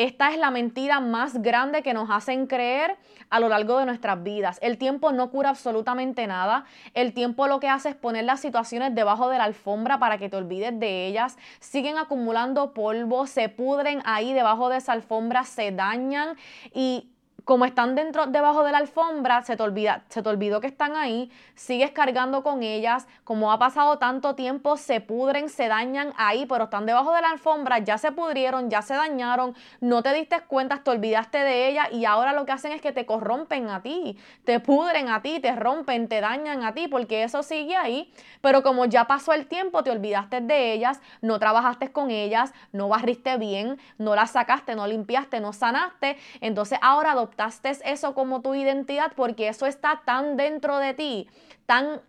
Esta 0.00 0.30
es 0.30 0.38
la 0.38 0.50
mentira 0.50 0.98
más 1.00 1.42
grande 1.42 1.82
que 1.82 1.92
nos 1.92 2.08
hacen 2.08 2.46
creer 2.46 2.96
a 3.28 3.38
lo 3.38 3.50
largo 3.50 3.76
de 3.76 3.84
nuestras 3.84 4.22
vidas. 4.22 4.58
El 4.62 4.78
tiempo 4.78 5.12
no 5.12 5.30
cura 5.30 5.50
absolutamente 5.50 6.26
nada. 6.26 6.64
El 6.94 7.12
tiempo 7.12 7.46
lo 7.46 7.60
que 7.60 7.68
hace 7.68 7.90
es 7.90 7.96
poner 7.96 8.24
las 8.24 8.40
situaciones 8.40 8.94
debajo 8.94 9.28
de 9.28 9.36
la 9.36 9.44
alfombra 9.44 9.98
para 9.98 10.16
que 10.16 10.30
te 10.30 10.38
olvides 10.38 10.80
de 10.80 11.06
ellas. 11.06 11.36
Siguen 11.58 11.98
acumulando 11.98 12.72
polvo, 12.72 13.26
se 13.26 13.50
pudren 13.50 14.00
ahí 14.06 14.32
debajo 14.32 14.70
de 14.70 14.78
esa 14.78 14.92
alfombra, 14.92 15.44
se 15.44 15.70
dañan 15.70 16.38
y 16.72 17.10
como 17.50 17.64
están 17.64 17.96
dentro, 17.96 18.26
debajo 18.26 18.62
de 18.62 18.70
la 18.70 18.78
alfombra, 18.78 19.42
se 19.42 19.56
te, 19.56 19.62
olvida, 19.64 20.04
se 20.08 20.22
te 20.22 20.28
olvidó 20.28 20.60
que 20.60 20.68
están 20.68 20.94
ahí, 20.94 21.32
sigues 21.56 21.90
cargando 21.90 22.44
con 22.44 22.62
ellas, 22.62 23.08
como 23.24 23.50
ha 23.50 23.58
pasado 23.58 23.98
tanto 23.98 24.36
tiempo, 24.36 24.76
se 24.76 25.00
pudren, 25.00 25.48
se 25.48 25.66
dañan 25.66 26.12
ahí, 26.16 26.46
pero 26.46 26.66
están 26.66 26.86
debajo 26.86 27.12
de 27.12 27.22
la 27.22 27.30
alfombra, 27.30 27.80
ya 27.80 27.98
se 27.98 28.12
pudrieron, 28.12 28.70
ya 28.70 28.82
se 28.82 28.94
dañaron, 28.94 29.56
no 29.80 30.00
te 30.00 30.14
diste 30.14 30.40
cuenta, 30.42 30.84
te 30.84 30.92
olvidaste 30.92 31.38
de 31.38 31.68
ellas 31.68 31.88
y 31.90 32.04
ahora 32.04 32.34
lo 32.34 32.46
que 32.46 32.52
hacen 32.52 32.70
es 32.70 32.80
que 32.80 32.92
te 32.92 33.04
corrompen 33.04 33.68
a 33.68 33.82
ti, 33.82 34.16
te 34.44 34.60
pudren 34.60 35.08
a 35.08 35.20
ti, 35.20 35.40
te 35.40 35.56
rompen, 35.56 36.06
te 36.06 36.20
dañan 36.20 36.62
a 36.62 36.72
ti, 36.72 36.86
porque 36.86 37.24
eso 37.24 37.42
sigue 37.42 37.74
ahí, 37.74 38.14
pero 38.42 38.62
como 38.62 38.84
ya 38.84 39.08
pasó 39.08 39.32
el 39.32 39.48
tiempo, 39.48 39.82
te 39.82 39.90
olvidaste 39.90 40.40
de 40.40 40.72
ellas, 40.72 41.00
no 41.20 41.40
trabajaste 41.40 41.90
con 41.90 42.12
ellas, 42.12 42.54
no 42.70 42.86
barriste 42.86 43.38
bien, 43.38 43.80
no 43.98 44.14
las 44.14 44.30
sacaste, 44.30 44.76
no 44.76 44.86
limpiaste, 44.86 45.40
no 45.40 45.52
sanaste, 45.52 46.16
entonces 46.40 46.78
ahora 46.80 47.10
adoptaste 47.10 47.39
eso 47.84 48.14
como 48.14 48.42
tu 48.42 48.54
identidad 48.54 49.12
porque 49.16 49.48
eso 49.48 49.66
está 49.66 50.02
tan 50.04 50.36
dentro 50.36 50.78
de 50.78 50.94
ti, 50.94 51.28
tan 51.66 52.00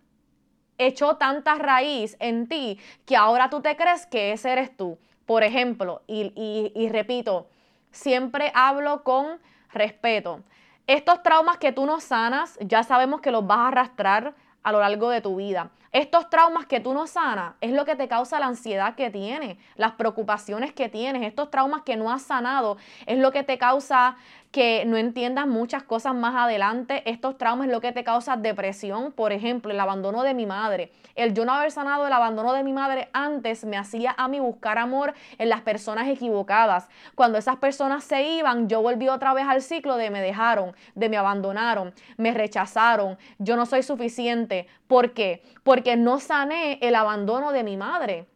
echó 0.78 1.18
tanta 1.18 1.56
raíz 1.56 2.18
en 2.20 2.48
ti 2.48 2.80
que 3.06 3.16
ahora 3.16 3.50
tú 3.50 3.62
te 3.62 3.76
crees 3.76 4.06
que 4.06 4.32
ese 4.32 4.52
eres 4.52 4.76
tú. 4.76 4.98
Por 5.26 5.44
ejemplo, 5.44 6.02
y, 6.08 6.34
y 6.76 6.90
repito, 6.90 7.48
siempre 7.92 8.52
hablo 8.56 9.04
con 9.04 9.40
respeto. 9.72 10.42
Estos 10.88 11.24
traumas 11.24 11.58
que 11.58 11.72
tú 11.72 11.86
no 11.86 12.02
sanas, 12.02 12.58
ya 12.60 12.84
sabemos 12.84 13.22
que 13.22 13.32
los 13.32 13.46
vas 13.46 13.60
a 13.60 13.68
arrastrar 13.68 14.34
a 14.64 14.72
lo 14.72 14.80
largo 14.80 15.10
de 15.10 15.22
tu 15.22 15.38
vida. 15.38 15.72
Estos 15.92 16.30
traumas 16.30 16.66
que 16.66 16.80
tú 16.80 16.94
no 16.94 17.06
sanas 17.08 17.56
es 17.60 17.72
lo 17.72 17.84
que 17.84 17.96
te 17.96 18.08
causa 18.08 18.40
la 18.40 18.46
ansiedad 18.46 18.96
que 18.96 19.10
tienes, 19.10 19.58
las 19.76 19.94
preocupaciones 19.94 20.72
que 20.72 20.88
tienes, 20.88 21.24
estos 21.24 21.52
traumas 21.52 21.82
que 21.82 21.98
no 21.98 22.12
has 22.12 22.22
sanado 22.22 22.78
es 23.06 23.18
lo 23.18 23.32
que 23.32 23.44
te 23.44 23.58
causa 23.58 24.16
que 24.52 24.84
no 24.86 24.98
entiendas 24.98 25.48
muchas 25.48 25.84
cosas 25.84 26.14
más 26.14 26.36
adelante. 26.36 27.10
Estos 27.10 27.38
traumas 27.38 27.68
es 27.68 27.74
lo 27.74 27.82
que 27.82 27.94
te 27.94 28.04
causa 28.04 28.36
depresión, 28.36 29.14
por 29.14 29.32
ejemplo, 29.32 29.72
el 29.72 29.80
abandono 29.80 30.24
de 30.24 30.34
mi 30.34 30.46
madre. 30.46 30.92
El 31.16 31.34
yo 31.34 31.46
no 31.46 31.54
haber 31.54 31.72
sanado 31.72 32.06
el 32.06 32.14
abandono 32.14 32.54
de 32.54 32.64
mi 32.64 32.74
madre 32.74 33.10
antes 33.14 33.64
me 33.66 33.78
hacía 33.78 34.14
a 34.18 34.28
mí 34.28 34.40
buscar 34.40 34.78
amor 34.78 35.14
en 35.38 35.50
las 35.50 35.62
personas 35.62 36.08
equivocadas. 36.10 36.90
Cuando 37.16 37.38
esas 37.38 37.58
personas 37.58 38.04
se 38.04 38.24
iban, 38.24 38.68
yo 38.68 38.82
volví 38.82 39.08
otra 39.08 39.34
vez 39.34 39.46
al 39.48 39.62
ciclo 39.62 39.96
de 39.96 40.10
me 40.10 40.22
dejaron, 40.22 40.76
de 40.96 41.10
me 41.10 41.18
abandonaron, 41.18 41.94
me 42.18 42.34
rechazaron, 42.34 43.18
yo 43.40 43.56
no 43.56 43.66
soy 43.66 43.84
suficiente. 43.84 44.68
¿Por 44.88 45.14
qué? 45.14 45.44
Porque 45.64 45.96
no 45.96 46.20
sané 46.20 46.78
el 46.82 46.96
abandono 46.96 47.52
de 47.52 47.64
mi 47.64 47.78
madre. 47.78 48.31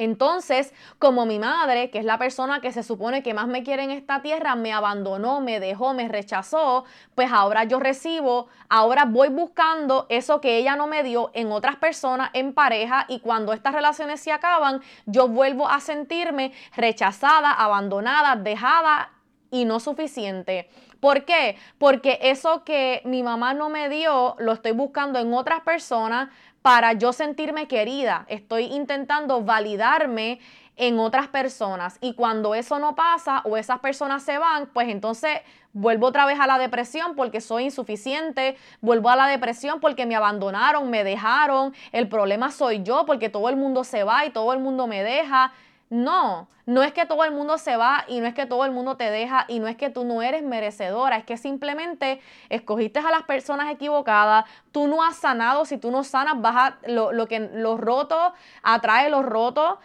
Entonces, 0.00 0.72
como 0.98 1.26
mi 1.26 1.38
madre, 1.38 1.90
que 1.90 1.98
es 1.98 2.06
la 2.06 2.16
persona 2.16 2.62
que 2.62 2.72
se 2.72 2.82
supone 2.82 3.22
que 3.22 3.34
más 3.34 3.48
me 3.48 3.62
quiere 3.62 3.82
en 3.82 3.90
esta 3.90 4.22
tierra, 4.22 4.54
me 4.54 4.72
abandonó, 4.72 5.42
me 5.42 5.60
dejó, 5.60 5.92
me 5.92 6.08
rechazó, 6.08 6.86
pues 7.14 7.30
ahora 7.30 7.64
yo 7.64 7.78
recibo, 7.78 8.48
ahora 8.70 9.04
voy 9.04 9.28
buscando 9.28 10.06
eso 10.08 10.40
que 10.40 10.56
ella 10.56 10.74
no 10.74 10.86
me 10.86 11.02
dio 11.02 11.30
en 11.34 11.52
otras 11.52 11.76
personas, 11.76 12.30
en 12.32 12.54
pareja, 12.54 13.04
y 13.08 13.20
cuando 13.20 13.52
estas 13.52 13.74
relaciones 13.74 14.20
se 14.20 14.32
acaban, 14.32 14.80
yo 15.04 15.28
vuelvo 15.28 15.68
a 15.68 15.80
sentirme 15.80 16.52
rechazada, 16.74 17.52
abandonada, 17.52 18.36
dejada 18.36 19.10
y 19.50 19.66
no 19.66 19.80
suficiente. 19.80 20.70
¿Por 21.00 21.24
qué? 21.24 21.56
Porque 21.78 22.18
eso 22.22 22.62
que 22.62 23.00
mi 23.04 23.22
mamá 23.22 23.54
no 23.54 23.68
me 23.70 23.88
dio, 23.88 24.36
lo 24.38 24.52
estoy 24.52 24.72
buscando 24.72 25.18
en 25.18 25.32
otras 25.32 25.60
personas, 25.60 26.28
para 26.62 26.92
yo 26.92 27.12
sentirme 27.12 27.68
querida. 27.68 28.26
Estoy 28.28 28.64
intentando 28.64 29.42
validarme 29.42 30.40
en 30.76 30.98
otras 30.98 31.28
personas 31.28 31.98
y 32.00 32.14
cuando 32.14 32.54
eso 32.54 32.78
no 32.78 32.94
pasa 32.94 33.42
o 33.44 33.56
esas 33.58 33.80
personas 33.80 34.22
se 34.22 34.38
van, 34.38 34.66
pues 34.72 34.88
entonces 34.88 35.40
vuelvo 35.74 36.06
otra 36.06 36.24
vez 36.24 36.40
a 36.40 36.46
la 36.46 36.58
depresión 36.58 37.14
porque 37.16 37.42
soy 37.42 37.64
insuficiente, 37.64 38.56
vuelvo 38.80 39.10
a 39.10 39.16
la 39.16 39.26
depresión 39.26 39.80
porque 39.80 40.06
me 40.06 40.16
abandonaron, 40.16 40.88
me 40.88 41.04
dejaron, 41.04 41.74
el 41.92 42.08
problema 42.08 42.50
soy 42.50 42.82
yo 42.82 43.04
porque 43.04 43.28
todo 43.28 43.50
el 43.50 43.56
mundo 43.56 43.84
se 43.84 44.04
va 44.04 44.24
y 44.24 44.30
todo 44.30 44.54
el 44.54 44.58
mundo 44.58 44.86
me 44.86 45.02
deja. 45.02 45.52
No, 45.90 46.48
no 46.66 46.84
es 46.84 46.92
que 46.92 47.04
todo 47.04 47.24
el 47.24 47.32
mundo 47.32 47.58
se 47.58 47.76
va 47.76 48.04
y 48.06 48.20
no 48.20 48.26
es 48.28 48.34
que 48.34 48.46
todo 48.46 48.64
el 48.64 48.70
mundo 48.70 48.96
te 48.96 49.10
deja 49.10 49.44
y 49.48 49.58
no 49.58 49.66
es 49.66 49.76
que 49.76 49.90
tú 49.90 50.04
no 50.04 50.22
eres 50.22 50.44
merecedora, 50.44 51.16
es 51.16 51.24
que 51.24 51.36
simplemente 51.36 52.20
escogiste 52.48 53.00
a 53.00 53.10
las 53.10 53.24
personas 53.24 53.72
equivocadas, 53.72 54.44
tú 54.70 54.86
no 54.86 55.02
has 55.02 55.16
sanado, 55.16 55.64
si 55.64 55.78
tú 55.78 55.90
no 55.90 56.04
sanas, 56.04 56.40
vas 56.40 56.56
a, 56.56 56.78
lo, 56.86 57.10
lo 57.12 57.26
que 57.26 57.40
los 57.40 57.80
rotos 57.80 58.32
atrae 58.62 59.10
los 59.10 59.26
rotos, 59.26 59.78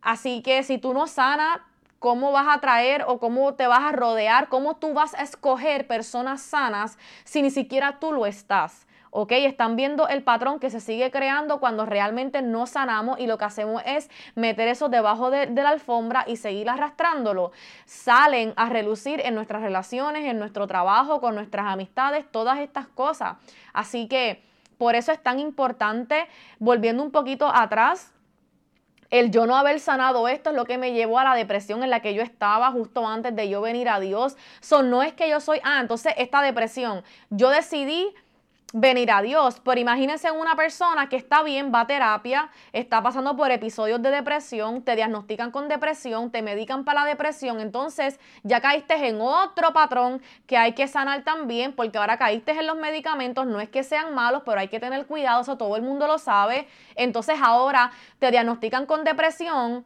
así 0.00 0.42
que 0.42 0.62
si 0.62 0.78
tú 0.78 0.94
no 0.94 1.08
sanas, 1.08 1.60
¿cómo 1.98 2.30
vas 2.30 2.46
a 2.48 2.60
traer 2.60 3.04
o 3.08 3.18
cómo 3.18 3.54
te 3.54 3.66
vas 3.66 3.82
a 3.82 3.92
rodear, 3.92 4.48
cómo 4.48 4.76
tú 4.76 4.94
vas 4.94 5.14
a 5.14 5.22
escoger 5.22 5.88
personas 5.88 6.42
sanas 6.42 6.98
si 7.24 7.42
ni 7.42 7.50
siquiera 7.50 7.98
tú 7.98 8.12
lo 8.12 8.26
estás? 8.26 8.86
¿Ok? 9.12 9.32
Están 9.32 9.76
viendo 9.76 10.08
el 10.08 10.24
patrón 10.24 10.58
que 10.58 10.70
se 10.70 10.80
sigue 10.80 11.10
creando 11.10 11.60
cuando 11.60 11.84
realmente 11.84 12.40
no 12.40 12.66
sanamos 12.66 13.20
y 13.20 13.26
lo 13.26 13.36
que 13.36 13.44
hacemos 13.44 13.82
es 13.84 14.10
meter 14.34 14.68
eso 14.68 14.88
debajo 14.88 15.30
de, 15.30 15.46
la 15.50 15.68
alfombra 15.68 16.24
y 16.26 16.36
seguir 16.36 16.68
arrastrándolo. 16.68 17.52
Salen 17.84 18.54
a 18.56 18.70
relucir 18.70 19.20
en 19.24 19.34
nuestras 19.34 19.62
relaciones, 19.62 20.24
en 20.24 20.38
nuestro 20.38 20.66
trabajo, 20.66 21.20
con 21.20 21.34
nuestras 21.34 21.66
amistades, 21.66 22.24
todas 22.32 22.58
estas 22.58 22.88
cosas. 22.88 23.36
Así 23.74 24.08
que 24.08 24.42
por 24.78 24.94
eso 24.94 25.12
es 25.12 25.22
tan 25.22 25.38
importante, 25.38 26.26
volviendo 26.58 27.02
un 27.02 27.10
poquito 27.10 27.54
atrás, 27.54 28.12
el 29.10 29.30
yo 29.30 29.46
no 29.46 29.56
haber 29.56 29.78
sanado 29.78 30.26
esto 30.26 30.50
es 30.50 30.56
lo 30.56 30.64
que 30.64 30.78
me 30.78 30.94
llevó 30.94 31.18
a 31.18 31.24
la 31.24 31.34
depresión 31.34 31.82
en 31.82 31.90
la 31.90 32.00
que 32.00 32.14
yo 32.14 32.22
estaba 32.22 32.72
justo 32.72 33.06
antes 33.06 33.36
de 33.36 33.46
yo 33.50 33.60
venir 33.60 33.90
a 33.90 34.00
Dios. 34.00 34.38
So, 34.60 34.82
no 34.82 35.02
es 35.02 35.12
que 35.12 35.28
yo 35.28 35.38
soy, 35.38 35.60
ah, 35.64 35.80
entonces 35.82 36.14
esta 36.16 36.40
depresión, 36.40 37.04
yo 37.28 37.50
decidí 37.50 38.14
venir 38.72 39.10
a 39.10 39.22
Dios. 39.22 39.60
Pero 39.64 39.80
imagínense 39.80 40.30
una 40.30 40.56
persona 40.56 41.08
que 41.08 41.16
está 41.16 41.42
bien, 41.42 41.72
va 41.74 41.80
a 41.80 41.86
terapia, 41.86 42.50
está 42.72 43.02
pasando 43.02 43.36
por 43.36 43.50
episodios 43.50 44.02
de 44.02 44.10
depresión, 44.10 44.82
te 44.82 44.96
diagnostican 44.96 45.50
con 45.50 45.68
depresión, 45.68 46.30
te 46.30 46.42
medican 46.42 46.84
para 46.84 47.02
la 47.02 47.06
depresión, 47.06 47.60
entonces 47.60 48.18
ya 48.42 48.60
caíste 48.60 48.94
en 49.06 49.20
otro 49.20 49.72
patrón 49.72 50.22
que 50.46 50.56
hay 50.56 50.72
que 50.72 50.88
sanar 50.88 51.22
también, 51.22 51.74
porque 51.74 51.98
ahora 51.98 52.16
caíste 52.16 52.52
en 52.52 52.66
los 52.66 52.76
medicamentos, 52.76 53.46
no 53.46 53.60
es 53.60 53.68
que 53.68 53.84
sean 53.84 54.14
malos, 54.14 54.42
pero 54.44 54.60
hay 54.60 54.68
que 54.68 54.80
tener 54.80 55.06
cuidado, 55.06 55.42
eso 55.42 55.56
todo 55.56 55.76
el 55.76 55.82
mundo 55.82 56.06
lo 56.06 56.18
sabe. 56.18 56.66
Entonces 56.94 57.38
ahora 57.42 57.92
te 58.18 58.30
diagnostican 58.30 58.86
con 58.86 59.04
depresión, 59.04 59.84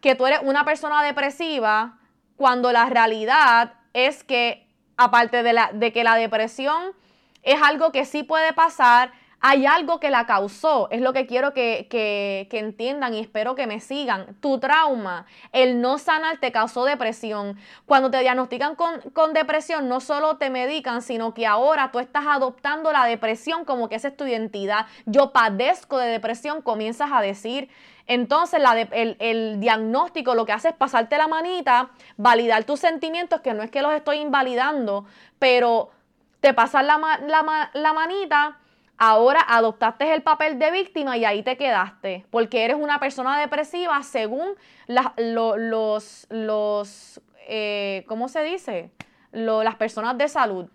que 0.00 0.14
tú 0.14 0.26
eres 0.26 0.40
una 0.42 0.64
persona 0.64 1.02
depresiva, 1.02 1.98
cuando 2.36 2.72
la 2.72 2.86
realidad 2.86 3.74
es 3.92 4.24
que 4.24 4.68
aparte 4.96 5.42
de, 5.42 5.52
la, 5.52 5.70
de 5.72 5.92
que 5.92 6.04
la 6.04 6.16
depresión 6.16 6.92
es 7.44 7.62
algo 7.62 7.92
que 7.92 8.04
sí 8.04 8.22
puede 8.22 8.52
pasar. 8.52 9.12
Hay 9.46 9.66
algo 9.66 10.00
que 10.00 10.08
la 10.08 10.24
causó, 10.24 10.88
es 10.90 11.02
lo 11.02 11.12
que 11.12 11.26
quiero 11.26 11.52
que, 11.52 11.86
que, 11.90 12.48
entiendan 12.58 13.12
y 13.12 13.20
espero 13.20 13.54
que 13.54 13.66
me 13.66 13.78
sigan. 13.78 14.36
Tu 14.40 14.58
trauma, 14.58 15.26
el 15.52 15.82
no 15.82 15.98
sanar 15.98 16.38
te 16.38 16.50
causó 16.50 16.86
depresión. 16.86 17.58
Cuando 17.84 18.10
te 18.10 18.20
diagnostican 18.20 18.74
con, 18.74 19.02
con, 19.12 19.34
depresión, 19.34 19.86
no 19.86 20.00
solo 20.00 20.38
te 20.38 20.48
medican, 20.48 21.02
sino 21.02 21.34
que 21.34 21.46
ahora 21.46 21.92
tú 21.92 21.98
estás 21.98 22.24
adoptando 22.26 22.90
la 22.90 23.04
depresión 23.04 23.66
como 23.66 23.90
que 23.90 23.96
esa 23.96 24.08
es 24.08 24.16
tu 24.16 24.24
identidad. 24.24 24.86
Yo 25.04 25.30
padezco 25.30 25.98
de 25.98 26.08
depresión, 26.08 26.62
comienzas 26.62 27.10
a 27.12 27.20
decir. 27.20 27.68
Entonces 28.06 28.62
el, 28.92 29.16
el, 29.18 29.60
diagnóstico 29.60 30.34
lo 30.34 30.46
que 30.46 30.52
hace 30.52 30.68
es 30.68 30.74
pasarte 30.74 31.18
la 31.18 31.28
manita, 31.28 31.90
validar 32.16 32.64
tus 32.64 32.80
sentimientos, 32.80 33.42
que 33.42 33.52
no 33.52 33.62
es 33.62 33.70
que 33.70 33.82
los 33.82 33.92
estoy 33.92 34.18
invalidando, 34.18 35.04
pero 35.38 35.90
te 36.44 36.52
pasas 36.52 36.84
la, 36.84 36.98
la, 37.72 37.92
manita, 37.94 38.58
ahora 38.98 39.40
adoptaste 39.48 40.12
el 40.12 40.22
papel 40.22 40.58
de 40.58 40.70
víctima 40.72 41.16
y 41.16 41.24
ahí 41.24 41.42
te 41.42 41.56
quedaste, 41.56 42.26
porque 42.30 42.66
eres 42.66 42.76
una 42.78 43.00
persona 43.00 43.40
depresiva 43.40 44.02
según 44.02 44.50
los, 45.16 46.26
los 46.28 47.20
eh, 47.48 48.04
¿cómo 48.08 48.28
se 48.28 48.42
dice? 48.42 48.90
las 49.32 49.76
personas 49.76 50.18
de 50.18 50.28
salud. 50.28 50.68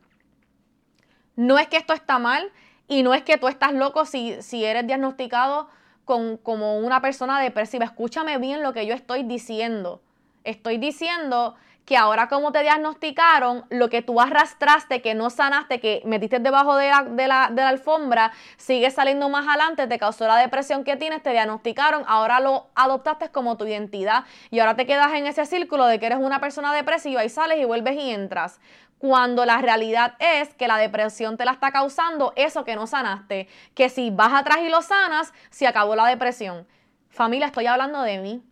No 1.36 1.60
es 1.60 1.68
que 1.68 1.78
esto 1.78 1.94
está 1.94 2.18
mal 2.18 2.52
y 2.88 3.04
no 3.04 3.14
es 3.14 3.22
que 3.22 3.38
tú 3.38 3.48
estás 3.48 3.72
loco 3.72 4.06
si, 4.06 4.42
si 4.42 4.66
eres 4.66 4.88
diagnosticado 4.88 5.70
con, 6.04 6.38
como 6.38 6.80
una 6.80 7.00
persona 7.00 7.40
depresiva. 7.40 7.86
Escúchame 7.86 8.40
bien 8.40 8.64
lo 8.64 8.74
que 8.74 8.88
yo 8.88 8.96
estoy 8.96 9.22
diciendo. 9.22 10.02
Estoy 10.44 10.80
diciendo 10.80 11.54
que 11.90 11.98
ahora 11.98 12.30
como 12.30 12.52
te 12.52 12.62
diagnosticaron, 12.62 13.66
lo 13.72 13.90
que 13.90 14.04
tú 14.04 14.22
arrastraste, 14.22 15.02
que 15.02 15.16
no 15.16 15.32
sanaste, 15.32 15.80
que 15.80 16.04
metiste 16.06 16.38
debajo 16.38 16.76
de 16.76 16.88
la, 16.88 17.02
de 17.10 17.28
la, 17.28 17.68
alfombra, 17.68 18.32
sigue 18.58 18.92
saliendo 18.92 19.28
más 19.28 19.48
adelante, 19.48 19.88
te 19.88 19.98
causó 19.98 20.28
la 20.28 20.38
depresión 20.38 20.84
que 20.84 20.98
tienes, 20.98 21.24
te 21.24 21.32
diagnosticaron, 21.32 22.04
ahora 22.06 22.42
lo 22.42 22.68
adoptaste 22.76 23.30
como 23.30 23.58
tu 23.58 23.66
identidad 23.66 24.26
y 24.52 24.60
ahora 24.60 24.76
te 24.76 24.86
quedas 24.86 25.12
en 25.14 25.26
ese 25.26 25.48
círculo 25.48 25.88
de 25.88 26.00
que 26.00 26.06
eres 26.06 26.20
una 26.20 26.40
persona 26.40 26.76
depresiva 26.76 27.26
y 27.26 27.30
sales 27.30 27.58
y 27.58 27.66
vuelves 27.66 27.96
y 27.96 28.12
entras 28.12 28.60
cuando 29.00 29.44
la 29.48 29.58
realidad 29.58 30.14
es 30.20 30.54
que 30.54 30.68
la 30.68 30.78
depresión 30.78 31.38
te 31.38 31.46
la 31.46 31.54
está 31.54 31.72
causando 31.72 32.34
eso 32.36 32.66
que 32.66 32.76
no 32.76 32.86
sanaste, 32.86 33.48
que 33.74 33.90
si 33.90 34.12
vas 34.12 34.34
atrás 34.36 34.60
y 34.62 34.70
lo 34.70 34.84
sanas, 34.84 35.34
se 35.50 35.66
acabó 35.66 35.96
la 35.96 36.06
depresión. 36.06 36.68
Familia, 37.10 37.48
estoy 37.48 37.66
hablando 37.66 38.04
de 38.04 38.20
mí. 38.20 38.44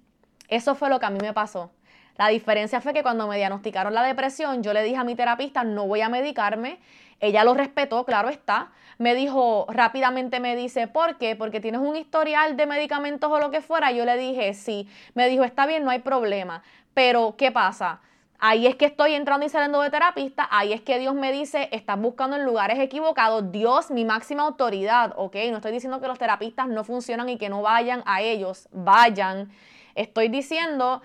Eso 0.48 0.74
fue 0.74 0.89
lo 0.89 1.00
que 1.00 1.06
a 1.06 1.12
mí 1.12 1.20
me 1.22 1.34
pasó. 1.34 1.70
La 2.17 2.29
diferencia 2.29 2.81
fue 2.81 2.93
que 2.93 3.03
cuando 3.03 3.27
me 3.27 3.38
diagnosticaron 3.38 3.93
la 3.93 4.03
depresión, 4.03 4.63
yo 4.63 4.74
le 4.74 4.83
dije 4.83 4.97
a 4.97 5.03
mi 5.03 5.15
terapista, 5.15 5.63
no 5.63 5.88
voy 5.88 6.01
a 6.01 6.09
medicarme. 6.09 6.79
Ella 7.19 7.43
lo 7.43 7.53
respetó, 7.53 8.05
claro 8.05 8.29
está. 8.29 8.71
Me 8.97 9.13
dijo, 9.13 9.67
rápidamente 9.69 10.39
me 10.39 10.55
dice, 10.55 10.88
¿por 10.88 11.17
qué? 11.17 11.36
Porque 11.36 11.59
tienes 11.59 11.81
un 11.81 11.95
historial 11.95 12.57
de 12.57 12.65
medicamentos 12.65 13.31
o 13.31 13.39
lo 13.39 13.51
que 13.51 13.62
fuera. 13.62 13.91
Yo 13.91 14.05
le 14.05 14.17
dije, 14.17 14.53
sí. 14.53 14.89
Me 15.13 15.29
dijo, 15.29 15.43
está 15.43 15.67
bien, 15.67 15.83
no 15.83 15.91
hay 15.91 16.00
problema. 16.00 16.63
Pero, 16.93 17.36
¿qué 17.38 17.51
pasa? 17.51 18.01
Ahí 18.39 18.67
es 18.67 18.75
que 18.75 18.86
estoy 18.86 19.15
entrando 19.15 19.45
y 19.45 19.50
saliendo 19.50 19.81
de 19.81 19.89
terapista, 19.89 20.47
ahí 20.51 20.71
es 20.71 20.81
que 20.81 21.00
Dios 21.00 21.15
me 21.15 21.31
dice, 21.31 21.69
estás 21.71 22.00
buscando 22.00 22.36
en 22.36 22.45
lugares 22.45 22.77
equivocados, 22.77 23.51
Dios, 23.51 23.89
mi 23.89 24.05
máxima 24.05 24.43
autoridad, 24.43 25.13
¿ok? 25.17 25.36
No 25.50 25.57
estoy 25.57 25.71
diciendo 25.71 26.00
que 26.00 26.07
los 26.07 26.19
terapistas 26.19 26.67
no 26.67 26.83
funcionan 26.83 27.29
y 27.29 27.39
que 27.39 27.50
no 27.50 27.63
vayan 27.63 28.03
a 28.05 28.21
ellos, 28.21 28.69
vayan. 28.71 29.50
Estoy 29.95 30.27
diciendo 30.27 31.01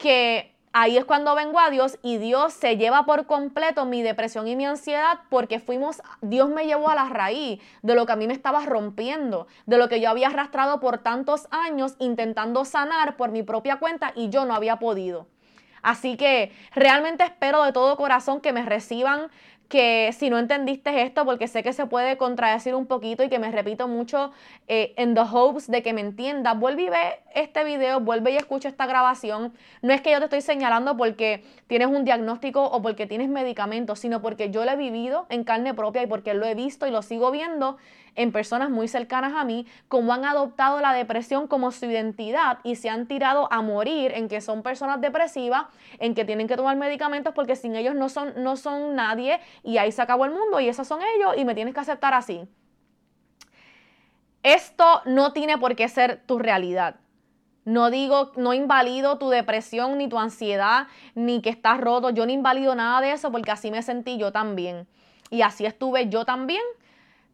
que 0.00 0.54
ahí 0.72 0.96
es 0.96 1.04
cuando 1.04 1.34
vengo 1.34 1.60
a 1.60 1.70
Dios 1.70 1.98
y 2.02 2.16
Dios 2.16 2.54
se 2.54 2.76
lleva 2.76 3.04
por 3.04 3.26
completo 3.26 3.84
mi 3.84 4.02
depresión 4.02 4.48
y 4.48 4.56
mi 4.56 4.64
ansiedad 4.64 5.20
porque 5.28 5.60
fuimos, 5.60 6.00
Dios 6.22 6.48
me 6.48 6.66
llevó 6.66 6.88
a 6.88 6.94
la 6.94 7.08
raíz 7.08 7.60
de 7.82 7.94
lo 7.94 8.06
que 8.06 8.12
a 8.12 8.16
mí 8.16 8.26
me 8.26 8.32
estaba 8.32 8.64
rompiendo, 8.64 9.46
de 9.66 9.76
lo 9.76 9.88
que 9.88 10.00
yo 10.00 10.08
había 10.08 10.28
arrastrado 10.28 10.80
por 10.80 10.98
tantos 10.98 11.48
años 11.50 11.96
intentando 11.98 12.64
sanar 12.64 13.16
por 13.16 13.30
mi 13.30 13.42
propia 13.42 13.76
cuenta 13.76 14.12
y 14.16 14.30
yo 14.30 14.46
no 14.46 14.54
había 14.54 14.78
podido. 14.78 15.26
Así 15.82 16.16
que 16.16 16.52
realmente 16.74 17.24
espero 17.24 17.62
de 17.62 17.72
todo 17.72 17.96
corazón 17.96 18.40
que 18.40 18.52
me 18.52 18.64
reciban 18.64 19.30
que 19.70 20.12
si 20.12 20.30
no 20.30 20.38
entendiste 20.38 21.02
esto, 21.02 21.24
porque 21.24 21.46
sé 21.46 21.62
que 21.62 21.72
se 21.72 21.86
puede 21.86 22.16
contradecir 22.16 22.74
un 22.74 22.86
poquito 22.86 23.22
y 23.22 23.28
que 23.28 23.38
me 23.38 23.52
repito 23.52 23.86
mucho 23.86 24.32
eh, 24.66 24.92
en 24.96 25.14
the 25.14 25.20
hopes 25.20 25.70
de 25.70 25.80
que 25.84 25.92
me 25.92 26.00
entiendas, 26.00 26.58
vuelve 26.58 26.82
y 26.82 26.88
ve 26.88 27.20
este 27.36 27.62
video, 27.62 28.00
vuelve 28.00 28.32
y 28.32 28.36
escucha 28.36 28.68
esta 28.68 28.86
grabación. 28.86 29.54
No 29.80 29.92
es 29.92 30.00
que 30.02 30.10
yo 30.10 30.18
te 30.18 30.24
estoy 30.24 30.40
señalando 30.40 30.96
porque 30.96 31.44
tienes 31.68 31.86
un 31.86 32.04
diagnóstico 32.04 32.64
o 32.64 32.82
porque 32.82 33.06
tienes 33.06 33.28
medicamentos, 33.28 34.00
sino 34.00 34.20
porque 34.20 34.50
yo 34.50 34.64
lo 34.64 34.72
he 34.72 34.76
vivido 34.76 35.26
en 35.28 35.44
carne 35.44 35.72
propia 35.72 36.02
y 36.02 36.08
porque 36.08 36.34
lo 36.34 36.46
he 36.46 36.56
visto 36.56 36.88
y 36.88 36.90
lo 36.90 37.02
sigo 37.02 37.30
viendo 37.30 37.76
en 38.14 38.32
personas 38.32 38.70
muy 38.70 38.88
cercanas 38.88 39.34
a 39.34 39.44
mí, 39.44 39.66
como 39.88 40.12
han 40.12 40.24
adoptado 40.24 40.80
la 40.80 40.92
depresión 40.92 41.46
como 41.46 41.70
su 41.70 41.86
identidad 41.86 42.58
y 42.64 42.76
se 42.76 42.90
han 42.90 43.06
tirado 43.06 43.52
a 43.52 43.62
morir 43.62 44.12
en 44.14 44.28
que 44.28 44.40
son 44.40 44.62
personas 44.62 45.00
depresivas, 45.00 45.66
en 45.98 46.14
que 46.14 46.24
tienen 46.24 46.48
que 46.48 46.56
tomar 46.56 46.76
medicamentos 46.76 47.34
porque 47.34 47.56
sin 47.56 47.76
ellos 47.76 47.94
no 47.94 48.08
son, 48.08 48.32
no 48.36 48.56
son 48.56 48.94
nadie 48.94 49.40
y 49.62 49.78
ahí 49.78 49.92
se 49.92 50.02
acabó 50.02 50.24
el 50.24 50.32
mundo 50.32 50.60
y 50.60 50.68
esos 50.68 50.86
son 50.86 51.00
ellos 51.16 51.34
y 51.36 51.44
me 51.44 51.54
tienes 51.54 51.74
que 51.74 51.80
aceptar 51.80 52.14
así. 52.14 52.46
Esto 54.42 55.02
no 55.04 55.32
tiene 55.32 55.58
por 55.58 55.76
qué 55.76 55.88
ser 55.88 56.22
tu 56.26 56.38
realidad. 56.38 56.96
No 57.66 57.90
digo, 57.90 58.32
no 58.36 58.54
invalido 58.54 59.18
tu 59.18 59.28
depresión, 59.28 59.98
ni 59.98 60.08
tu 60.08 60.18
ansiedad, 60.18 60.86
ni 61.14 61.42
que 61.42 61.50
estás 61.50 61.78
roto. 61.78 62.10
Yo 62.10 62.24
no 62.24 62.32
invalido 62.32 62.74
nada 62.74 63.02
de 63.02 63.12
eso 63.12 63.30
porque 63.30 63.50
así 63.50 63.70
me 63.70 63.82
sentí 63.82 64.16
yo 64.16 64.32
también. 64.32 64.88
Y 65.30 65.42
así 65.42 65.66
estuve 65.66 66.08
yo 66.08 66.24
también 66.24 66.62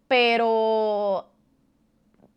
pero 0.09 1.31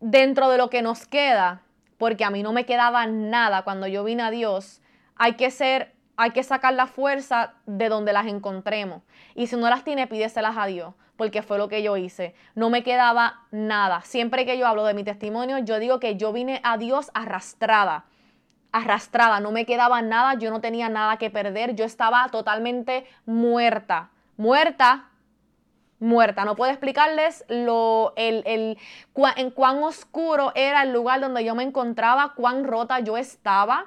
dentro 0.00 0.48
de 0.50 0.58
lo 0.58 0.70
que 0.70 0.82
nos 0.82 1.06
queda, 1.06 1.62
porque 1.98 2.24
a 2.24 2.30
mí 2.30 2.42
no 2.42 2.52
me 2.52 2.66
quedaba 2.66 3.06
nada 3.06 3.62
cuando 3.62 3.86
yo 3.86 4.04
vine 4.04 4.22
a 4.22 4.30
Dios, 4.30 4.80
hay 5.16 5.34
que 5.34 5.50
ser, 5.50 5.94
hay 6.16 6.30
que 6.30 6.42
sacar 6.42 6.74
la 6.74 6.86
fuerza 6.86 7.54
de 7.66 7.88
donde 7.88 8.12
las 8.12 8.26
encontremos. 8.26 9.02
Y 9.34 9.46
si 9.46 9.56
no 9.56 9.68
las 9.68 9.84
tiene, 9.84 10.06
pídeselas 10.06 10.56
a 10.56 10.66
Dios, 10.66 10.94
porque 11.16 11.42
fue 11.42 11.58
lo 11.58 11.68
que 11.68 11.82
yo 11.82 11.96
hice. 11.96 12.34
No 12.54 12.70
me 12.70 12.82
quedaba 12.82 13.40
nada. 13.50 14.00
Siempre 14.02 14.46
que 14.46 14.56
yo 14.56 14.66
hablo 14.66 14.84
de 14.84 14.94
mi 14.94 15.04
testimonio, 15.04 15.58
yo 15.58 15.78
digo 15.78 16.00
que 16.00 16.16
yo 16.16 16.32
vine 16.32 16.60
a 16.64 16.78
Dios 16.78 17.10
arrastrada 17.14 18.06
arrastrada, 18.72 19.40
no 19.40 19.50
me 19.50 19.66
quedaba 19.66 20.00
nada, 20.02 20.34
yo 20.34 20.50
no 20.50 20.60
tenía 20.60 20.88
nada 20.88 21.16
que 21.16 21.30
perder, 21.30 21.74
yo 21.74 21.84
estaba 21.84 22.28
totalmente 22.28 23.04
muerta, 23.26 24.10
muerta 24.36 25.09
muerta. 26.00 26.44
No 26.44 26.56
puedo 26.56 26.72
explicarles 26.72 27.44
lo, 27.48 28.12
el, 28.16 28.42
el, 28.46 28.78
en 29.36 29.50
cuán 29.50 29.82
oscuro 29.82 30.52
era 30.54 30.82
el 30.82 30.92
lugar 30.92 31.20
donde 31.20 31.44
yo 31.44 31.54
me 31.54 31.62
encontraba, 31.62 32.32
cuán 32.34 32.64
rota 32.64 32.98
yo 33.00 33.16
estaba. 33.16 33.86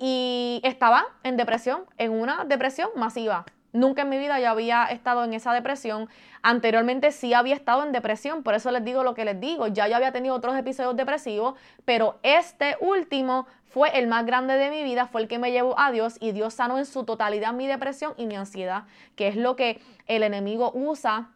Y 0.00 0.60
estaba 0.62 1.06
en 1.24 1.36
depresión, 1.36 1.84
en 1.96 2.12
una 2.12 2.44
depresión 2.44 2.90
masiva. 2.94 3.44
Nunca 3.72 4.02
en 4.02 4.08
mi 4.08 4.18
vida 4.18 4.40
yo 4.40 4.48
había 4.48 4.84
estado 4.86 5.24
en 5.24 5.34
esa 5.34 5.52
depresión. 5.52 6.08
Anteriormente 6.42 7.12
sí 7.12 7.34
había 7.34 7.54
estado 7.54 7.84
en 7.84 7.92
depresión, 7.92 8.42
por 8.42 8.54
eso 8.54 8.70
les 8.70 8.84
digo 8.84 9.02
lo 9.02 9.14
que 9.14 9.24
les 9.24 9.38
digo. 9.40 9.66
Ya 9.66 9.88
yo 9.88 9.96
había 9.96 10.12
tenido 10.12 10.34
otros 10.34 10.56
episodios 10.56 10.96
depresivos, 10.96 11.54
pero 11.84 12.18
este 12.22 12.76
último 12.80 13.46
fue 13.64 13.98
el 13.98 14.06
más 14.06 14.24
grande 14.24 14.54
de 14.54 14.70
mi 14.70 14.82
vida, 14.82 15.06
fue 15.06 15.22
el 15.22 15.28
que 15.28 15.38
me 15.38 15.52
llevó 15.52 15.78
a 15.78 15.92
Dios 15.92 16.16
y 16.20 16.32
Dios 16.32 16.54
sanó 16.54 16.78
en 16.78 16.86
su 16.86 17.04
totalidad 17.04 17.52
mi 17.52 17.66
depresión 17.66 18.14
y 18.16 18.26
mi 18.26 18.36
ansiedad, 18.36 18.84
que 19.14 19.28
es 19.28 19.36
lo 19.36 19.56
que 19.56 19.80
el 20.06 20.22
enemigo 20.22 20.72
usa 20.74 21.28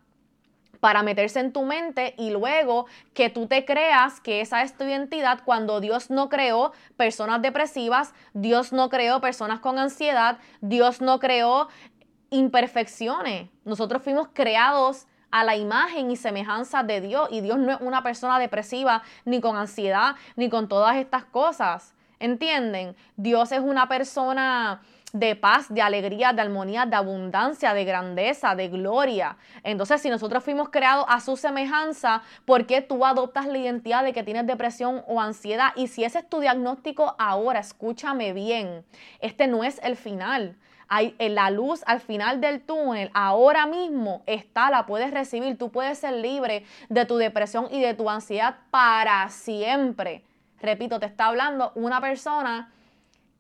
para 0.83 1.05
meterse 1.05 1.39
en 1.39 1.53
tu 1.53 1.63
mente 1.63 2.13
y 2.19 2.31
luego 2.31 2.87
que 3.15 3.31
tú 3.31 3.47
te 3.47 3.65
creas 3.65 4.21
que 4.21 4.41
esa 4.41 4.63
es 4.63 4.77
tu 4.77 4.83
identidad 4.83 5.43
cuando 5.45 5.81
Dios 5.81 6.11
no 6.11 6.29
creó 6.29 6.73
personas 6.97 7.41
depresivas, 7.41 8.13
Dios 8.35 8.73
no 8.73 8.89
creó 8.89 9.21
personas 9.21 9.61
con 9.61 9.79
ansiedad, 9.79 10.39
Dios 10.61 11.01
no 11.01 11.21
creó 11.21 11.69
imperfecciones. 12.33 13.49
Nosotros 13.65 14.03
fuimos 14.03 14.29
creados 14.33 15.07
a 15.31 15.45
la 15.45 15.57
imagen 15.57 16.11
y 16.11 16.17
semejanza 16.17 16.83
de 16.83 17.01
Dios 17.01 17.29
y 17.31 17.41
Dios 17.41 17.59
no 17.59 17.73
es 17.73 17.81
una 17.81 18.03
persona 18.03 18.39
depresiva 18.39 19.03
ni 19.25 19.41
con 19.41 19.57
ansiedad 19.57 20.17
ni 20.35 20.49
con 20.49 20.69
todas 20.69 20.97
estas 20.97 21.25
cosas. 21.25 21.95
¿Entienden? 22.19 22.97
Dios 23.17 23.53
es 23.53 23.61
una 23.61 23.89
persona 23.89 24.81
de 25.13 25.37
paz, 25.37 25.67
de 25.69 25.83
alegría, 25.83 26.33
de 26.33 26.41
armonía, 26.41 26.87
de 26.87 26.97
abundancia, 26.97 27.75
de 27.75 27.85
grandeza, 27.85 28.55
de 28.55 28.69
gloria. 28.69 29.37
Entonces, 29.63 30.01
si 30.01 30.09
nosotros 30.09 30.43
fuimos 30.43 30.71
creados 30.71 31.05
a 31.09 31.21
su 31.21 31.37
semejanza, 31.37 32.23
¿por 32.47 32.67
qué 32.67 32.81
tú 32.81 33.05
adoptas 33.05 33.47
la 33.47 33.59
identidad 33.59 34.05
de 34.05 34.13
que 34.13 34.23
tienes 34.23 34.47
depresión 34.47 35.03
o 35.07 35.21
ansiedad? 35.21 35.73
Y 35.77 35.89
si 35.89 36.05
ese 36.05 36.21
es 36.21 36.29
tu 36.29 36.41
diagnóstico 36.41 37.15
ahora, 37.19 37.61
escúchame 37.61 38.33
bien, 38.33 38.85
este 39.21 39.49
no 39.49 39.65
es 39.65 39.81
el 39.83 39.97
final. 39.97 40.57
Hay, 40.95 41.15
en 41.19 41.35
la 41.35 41.49
luz 41.49 41.83
al 41.87 42.01
final 42.01 42.43
del 42.43 42.61
túnel, 42.61 43.11
ahora 43.15 43.65
mismo 43.65 44.23
está, 44.27 44.71
la 44.71 44.85
puedes 44.85 45.11
recibir. 45.11 45.57
Tú 45.57 45.71
puedes 45.71 45.99
ser 45.99 46.13
libre 46.13 46.67
de 46.91 47.07
tu 47.07 47.17
depresión 47.17 47.69
y 47.71 47.81
de 47.81 47.95
tu 47.95 48.11
ansiedad 48.11 48.57
para 48.71 49.27
siempre. 49.31 50.23
Repito, 50.61 51.01
te 51.01 51.07
está 51.07 51.29
hablando 51.29 51.73
una 51.77 51.99
persona 52.03 52.71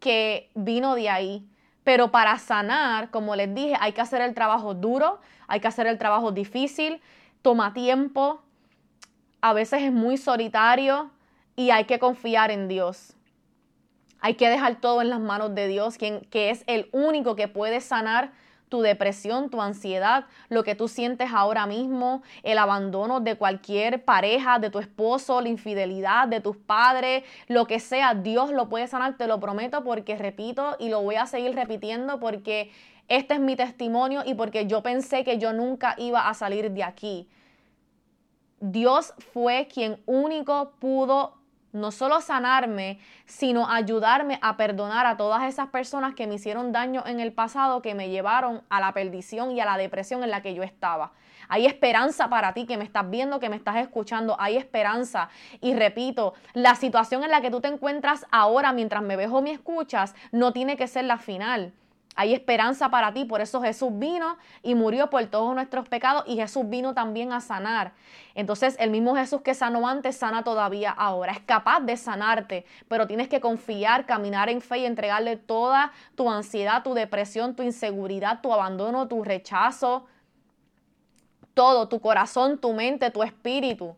que 0.01 0.51
vino 0.55 0.95
de 0.95 1.11
ahí. 1.11 1.47
Pero 1.85 2.11
para 2.11 2.39
sanar, 2.39 3.11
como 3.11 3.37
les 3.37 3.55
dije, 3.55 3.75
hay 3.79 3.93
que 3.93 4.01
hacer 4.01 4.23
el 4.23 4.33
trabajo 4.33 4.73
duro, 4.73 5.21
hay 5.47 5.61
que 5.61 5.69
hacer 5.69 5.87
el 5.87 5.99
trabajo 5.99 6.33
difícil, 6.33 7.03
toma 7.43 7.75
tiempo, 7.75 8.41
a 9.43 9.53
veces 9.53 9.83
es 9.83 9.93
muy 9.93 10.17
solitario 10.17 11.11
y 11.55 11.69
hay 11.69 11.85
que 11.85 11.99
confiar 11.99 12.51
en 12.51 12.69
Dios. 12.69 13.15
Hay 14.25 14.35
que 14.35 14.49
dejar 14.49 14.81
todo 14.81 15.03
en 15.03 15.11
las 15.11 15.19
manos 15.19 15.53
de 15.55 15.67
Dios, 15.67 15.99
quien, 15.99 16.21
que 16.31 16.51
es 16.51 16.63
el 16.69 16.89
único 16.93 17.35
que 17.35 17.49
puede 17.49 17.81
sanar 17.81 18.31
tu 18.69 18.81
depresión, 18.81 19.51
tu 19.51 19.61
ansiedad, 19.61 20.27
lo 20.49 20.63
que 20.63 20.77
tú 20.77 20.87
sientes 20.87 21.31
ahora 21.35 21.67
mismo, 21.67 22.23
el 22.45 22.57
abandono 22.57 23.21
de 23.21 23.37
cualquier 23.37 24.05
pareja, 24.05 24.61
de 24.61 24.71
tu 24.71 24.79
esposo, 24.79 25.41
la 25.41 25.49
infidelidad 25.49 26.29
de 26.29 26.41
tus 26.41 26.57
padres, 26.57 27.25
lo 27.49 27.67
que 27.67 27.81
sea, 27.81 28.15
Dios 28.15 28.53
lo 28.53 28.69
puede 28.69 28.87
sanar, 28.87 29.19
te 29.19 29.27
lo 29.27 29.41
prometo, 29.41 29.83
porque 29.83 30.17
repito 30.17 30.77
y 30.79 30.89
lo 30.89 31.03
voy 31.03 31.17
a 31.17 31.27
seguir 31.27 31.55
repitiendo 31.55 32.21
porque 32.21 32.71
este 33.09 33.35
es 33.35 33.41
mi 33.41 33.57
testimonio 33.57 34.23
y 34.25 34.35
porque 34.35 34.67
yo 34.67 34.83
pensé 34.83 35.25
que 35.25 35.37
yo 35.37 35.53
nunca 35.53 35.97
iba 35.99 36.29
a 36.29 36.33
salir 36.33 36.71
de 36.71 36.85
aquí. 36.85 37.29
Dios 38.61 39.13
fue 39.35 39.67
quien 39.67 40.01
único 40.07 40.75
pudo 40.79 41.42
no 41.73 41.91
solo 41.91 42.21
sanarme, 42.21 42.99
sino 43.27 43.69
ayudarme 43.69 44.39
a 44.43 44.57
perdonar 44.57 45.07
a 45.07 45.17
todas 45.17 45.45
esas 45.45 45.69
personas 45.69 46.15
que 46.15 46.27
me 46.27 46.35
hicieron 46.35 46.73
daño 46.73 47.03
en 47.07 47.21
el 47.21 47.33
pasado, 47.33 47.83
que 47.83 47.95
me 47.95 48.11
llevaron 48.11 48.63
a 48.69 48.81
la 48.81 48.93
perdición 48.93 49.53
y 49.53 49.61
a 49.61 49.65
la 49.65 49.77
depresión 49.77 50.23
en 50.23 50.31
la 50.31 50.43
que 50.43 50.55
yo 50.55 50.63
estaba. 50.63 51.13
Hay 51.49 51.67
esperanza 51.67 52.29
para 52.29 52.55
ti 52.55 52.67
que 52.67 52.79
me 52.79 52.85
estás 52.85 53.09
viendo, 53.11 53.41
que 53.41 53.49
me 53.49 53.57
estás 53.57 53.77
escuchando. 53.77 54.37
Hay 54.39 54.57
esperanza. 54.57 55.29
Y 55.61 55.75
repito, 55.75 56.35
la 56.55 56.75
situación 56.77 57.25
en 57.25 57.31
la 57.31 57.41
que 57.41 57.51
tú 57.51 57.61
te 57.61 57.69
encuentras 57.69 58.27
ahora 58.31 58.73
mientras 58.73 59.03
me 59.03 59.17
ves 59.17 59.29
o 59.31 59.43
me 59.43 59.51
escuchas 59.51 60.15
no 60.31 60.53
tiene 60.53 60.77
que 60.77 60.89
ser 60.89 61.05
la 61.05 61.19
final. 61.19 61.73
Hay 62.15 62.35
esperanza 62.35 62.91
para 62.91 63.15
ti, 63.15 63.25
por 63.25 63.41
eso 63.41 63.63
Jesús 63.63 63.91
vino 63.95 64.37
y 64.63 64.75
murió 64.75 65.09
por 65.09 65.25
todos 65.27 65.55
nuestros 65.55 65.89
pecados 65.89 66.25
y 66.27 66.37
Jesús 66.37 66.69
vino 66.69 66.93
también 66.93 67.33
a 67.33 67.41
sanar. 67.41 67.93
Entonces 68.35 68.77
el 68.79 68.91
mismo 68.91 69.17
Jesús 69.17 69.41
que 69.41 69.55
sanó 69.55 69.89
antes 69.89 70.17
sana 70.17 70.45
todavía 70.45 70.91
ahora. 70.91 71.33
Es 71.33 71.41
capaz 71.41 71.81
de 71.81 71.97
sanarte, 71.97 72.67
pero 72.89 73.07
tienes 73.07 73.29
que 73.29 73.41
confiar, 73.41 74.05
caminar 74.05 74.51
en 74.51 74.61
fe 74.61 74.79
y 74.79 74.87
entregarle 74.87 75.37
toda 75.37 75.93
tu 76.15 76.31
ansiedad, 76.31 76.83
tu 76.83 76.93
depresión, 76.93 77.57
tu 77.57 77.63
inseguridad, 77.63 78.41
tu 78.43 78.53
abandono, 78.53 79.09
tu 79.09 79.25
rechazo, 79.25 80.07
todo, 81.55 81.89
tu 81.89 82.01
corazón, 82.01 82.59
tu 82.59 82.75
mente, 82.75 83.11
tu 83.11 83.23
espíritu. 83.23 83.97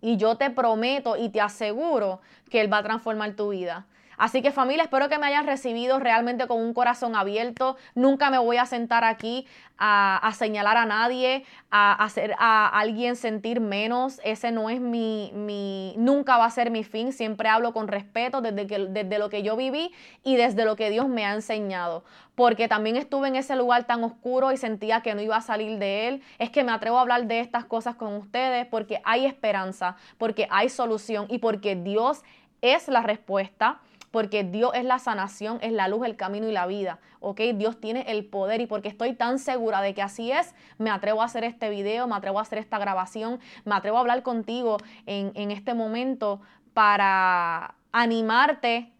Y 0.00 0.16
yo 0.16 0.36
te 0.36 0.50
prometo 0.50 1.16
y 1.16 1.28
te 1.28 1.40
aseguro 1.40 2.20
que 2.50 2.60
Él 2.60 2.72
va 2.72 2.78
a 2.78 2.82
transformar 2.84 3.34
tu 3.34 3.48
vida. 3.48 3.86
Así 4.18 4.42
que 4.42 4.50
familia, 4.50 4.82
espero 4.82 5.08
que 5.08 5.16
me 5.16 5.28
hayan 5.28 5.46
recibido 5.46 6.00
realmente 6.00 6.48
con 6.48 6.60
un 6.60 6.74
corazón 6.74 7.14
abierto. 7.14 7.76
Nunca 7.94 8.30
me 8.30 8.38
voy 8.38 8.56
a 8.56 8.66
sentar 8.66 9.04
aquí 9.04 9.46
a, 9.78 10.32
señalar 10.34 10.76
a 10.76 10.86
nadie, 10.86 11.44
a 11.70 11.92
hacer 12.04 12.34
a 12.38 12.66
alguien 12.66 13.14
sentir 13.14 13.60
menos. 13.60 14.20
Ese 14.24 14.50
no 14.50 14.70
es 14.70 14.80
mi, 14.80 15.30
mi, 15.34 15.94
nunca 15.96 16.36
va 16.36 16.46
a 16.46 16.50
ser 16.50 16.72
mi 16.72 16.82
fin. 16.82 17.12
Siempre 17.12 17.48
hablo 17.48 17.72
con 17.72 17.86
respeto 17.86 18.40
desde, 18.40 18.66
que, 18.66 18.78
desde 18.88 19.18
lo 19.20 19.30
que 19.30 19.44
yo 19.44 19.56
viví 19.56 19.92
y 20.24 20.34
desde 20.34 20.64
lo 20.64 20.74
que 20.74 20.90
Dios 20.90 21.08
me 21.08 21.24
ha 21.24 21.32
enseñado. 21.32 22.02
Porque 22.34 22.66
también 22.66 22.96
estuve 22.96 23.28
en 23.28 23.36
ese 23.36 23.54
lugar 23.54 23.84
tan 23.84 24.02
oscuro 24.02 24.50
y 24.50 24.56
sentía 24.56 25.00
que 25.00 25.14
no 25.14 25.22
iba 25.22 25.36
a 25.36 25.42
salir 25.42 25.78
de 25.78 26.08
él. 26.08 26.22
Es 26.38 26.50
que 26.50 26.64
me 26.64 26.72
atrevo 26.72 26.98
a 26.98 27.02
hablar 27.02 27.26
de 27.26 27.38
estas 27.38 27.64
cosas 27.64 27.94
con 27.94 28.14
ustedes 28.16 28.66
porque 28.66 29.00
hay 29.04 29.26
esperanza, 29.26 29.96
porque 30.18 30.48
hay 30.50 30.68
solución 30.68 31.26
y 31.28 31.38
porque 31.38 31.76
Dios 31.76 32.24
es 32.60 32.88
la 32.88 33.02
respuesta 33.02 33.80
porque 34.10 34.44
Dios 34.44 34.72
es 34.74 34.84
la 34.84 34.98
sanación, 34.98 35.58
es 35.62 35.72
la 35.72 35.88
luz, 35.88 36.06
el 36.06 36.16
camino 36.16 36.48
y 36.48 36.52
la 36.52 36.66
vida, 36.66 36.98
¿ok? 37.20 37.40
Dios 37.54 37.80
tiene 37.80 38.04
el 38.08 38.24
poder 38.24 38.60
y 38.60 38.66
porque 38.66 38.88
estoy 38.88 39.14
tan 39.14 39.38
segura 39.38 39.80
de 39.80 39.94
que 39.94 40.02
así 40.02 40.32
es, 40.32 40.54
me 40.78 40.90
atrevo 40.90 41.22
a 41.22 41.26
hacer 41.26 41.44
este 41.44 41.70
video, 41.70 42.06
me 42.06 42.16
atrevo 42.16 42.38
a 42.38 42.42
hacer 42.42 42.58
esta 42.58 42.78
grabación, 42.78 43.40
me 43.64 43.74
atrevo 43.74 43.98
a 43.98 44.00
hablar 44.00 44.22
contigo 44.22 44.78
en, 45.06 45.32
en 45.34 45.50
este 45.50 45.74
momento 45.74 46.40
para 46.74 47.74
animarte 47.92 48.92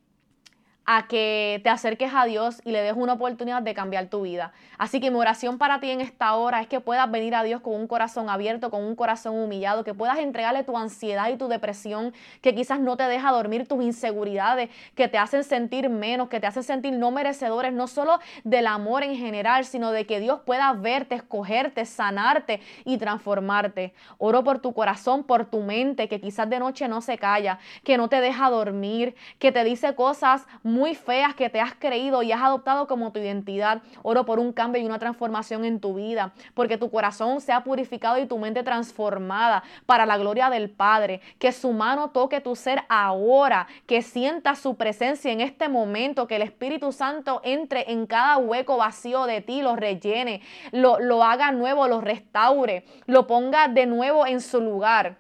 a 0.91 1.07
que 1.07 1.61
te 1.63 1.69
acerques 1.69 2.13
a 2.15 2.25
Dios 2.25 2.63
y 2.65 2.71
le 2.71 2.81
des 2.81 2.95
una 2.97 3.13
oportunidad 3.13 3.61
de 3.61 3.75
cambiar 3.75 4.07
tu 4.07 4.23
vida. 4.23 4.53
Así 4.79 5.01
que 5.01 5.11
mi 5.11 5.19
oración 5.19 5.59
para 5.59 5.81
ti 5.81 5.91
en 5.91 6.01
esta 6.01 6.33
hora 6.35 6.63
es 6.63 6.67
que 6.67 6.81
puedas 6.81 7.11
venir 7.11 7.35
a 7.35 7.43
Dios 7.43 7.61
con 7.61 7.75
un 7.75 7.87
corazón 7.87 8.31
abierto, 8.31 8.71
con 8.71 8.83
un 8.83 8.97
corazón 8.97 9.39
humillado, 9.39 9.85
que 9.85 9.93
puedas 9.93 10.17
entregarle 10.17 10.65
tu 10.65 10.79
ansiedad 10.79 11.29
y 11.29 11.37
tu 11.37 11.47
depresión, 11.47 12.15
que 12.41 12.55
quizás 12.55 12.81
no 12.81 12.97
te 12.97 13.03
deja 13.03 13.31
dormir, 13.33 13.69
tus 13.69 13.85
inseguridades, 13.85 14.71
que 14.95 15.09
te 15.09 15.19
hacen 15.19 15.45
sentir 15.45 15.91
menos, 15.91 16.31
que 16.31 16.41
te 16.41 16.47
hacen 16.47 16.63
sentir 16.63 16.95
no 16.95 17.11
merecedores, 17.11 17.75
no 17.75 17.87
solo 17.87 18.19
del 18.45 18.67
amor 18.67 19.03
en 19.03 19.15
general, 19.15 19.67
sino 19.67 19.91
de 19.91 20.07
que 20.07 20.21
Dios 20.21 20.41
pueda 20.47 20.73
verte, 20.73 21.17
escogerte, 21.17 21.85
sanarte 21.85 22.63
y 22.87 22.97
transformarte. 22.97 23.93
Oro 24.17 24.43
por 24.43 24.61
tu 24.61 24.73
corazón, 24.73 25.25
por 25.25 25.45
tu 25.45 25.61
mente, 25.61 26.09
que 26.09 26.19
quizás 26.19 26.49
de 26.49 26.59
noche 26.61 26.89
no 26.89 27.03
se 27.03 27.19
calla, 27.19 27.59
que 27.85 27.99
no 27.99 28.09
te 28.09 28.23
deja 28.23 28.49
dormir, 28.49 29.17
que 29.39 29.53
te 29.53 29.65
dice 29.65 29.95
cosas 29.95 30.47
muy 30.63 30.78
muy 30.79 30.95
feas 30.95 31.35
que 31.35 31.51
te 31.51 31.61
has 31.61 31.75
creído 31.75 32.23
y 32.23 32.31
has 32.31 32.41
adoptado 32.41 32.87
como 32.87 33.11
tu 33.13 33.19
identidad. 33.19 33.83
Oro 34.03 34.25
por 34.25 34.39
un 34.39 34.53
cambio 34.53 34.81
y 34.81 34.87
una 34.87 34.99
transformación 34.99 35.65
en 35.65 35.81
tu 35.81 35.95
vida, 35.95 36.33
porque 36.55 36.79
tu 36.79 36.91
corazón 36.91 37.41
sea 37.41 37.65
purificado 37.65 38.19
y 38.19 38.27
tu 38.27 38.39
mente 38.39 38.63
transformada 38.63 39.65
para 39.87 40.07
la 40.07 40.17
gloria 40.17 40.49
del 40.51 40.71
Padre. 40.71 41.21
Que 41.39 41.53
su 41.53 41.73
mano 41.73 42.11
toque 42.11 42.41
tu 42.41 42.55
ser 42.55 42.85
ahora, 42.89 43.67
que 43.87 44.03
sientas 44.03 44.61
su 44.61 44.77
presencia 44.77 45.33
en 45.33 45.41
este 45.41 45.69
momento, 45.69 46.29
que 46.29 46.37
el 46.37 46.43
Espíritu 46.43 46.93
Santo 46.93 47.41
entre 47.45 47.91
en 47.91 48.07
cada 48.07 48.39
hueco 48.39 48.77
vacío 48.77 49.27
de 49.27 49.41
ti, 49.41 49.61
lo 49.61 49.75
rellene, 49.75 50.41
lo 50.71 51.25
haga 51.25 51.51
nuevo, 51.51 51.89
lo 51.89 52.01
restaure, 52.01 52.85
lo 53.07 53.27
ponga 53.27 53.67
de 53.67 53.87
nuevo 53.87 54.27
en 54.27 54.41
su 54.41 54.61
lugar. 54.61 55.17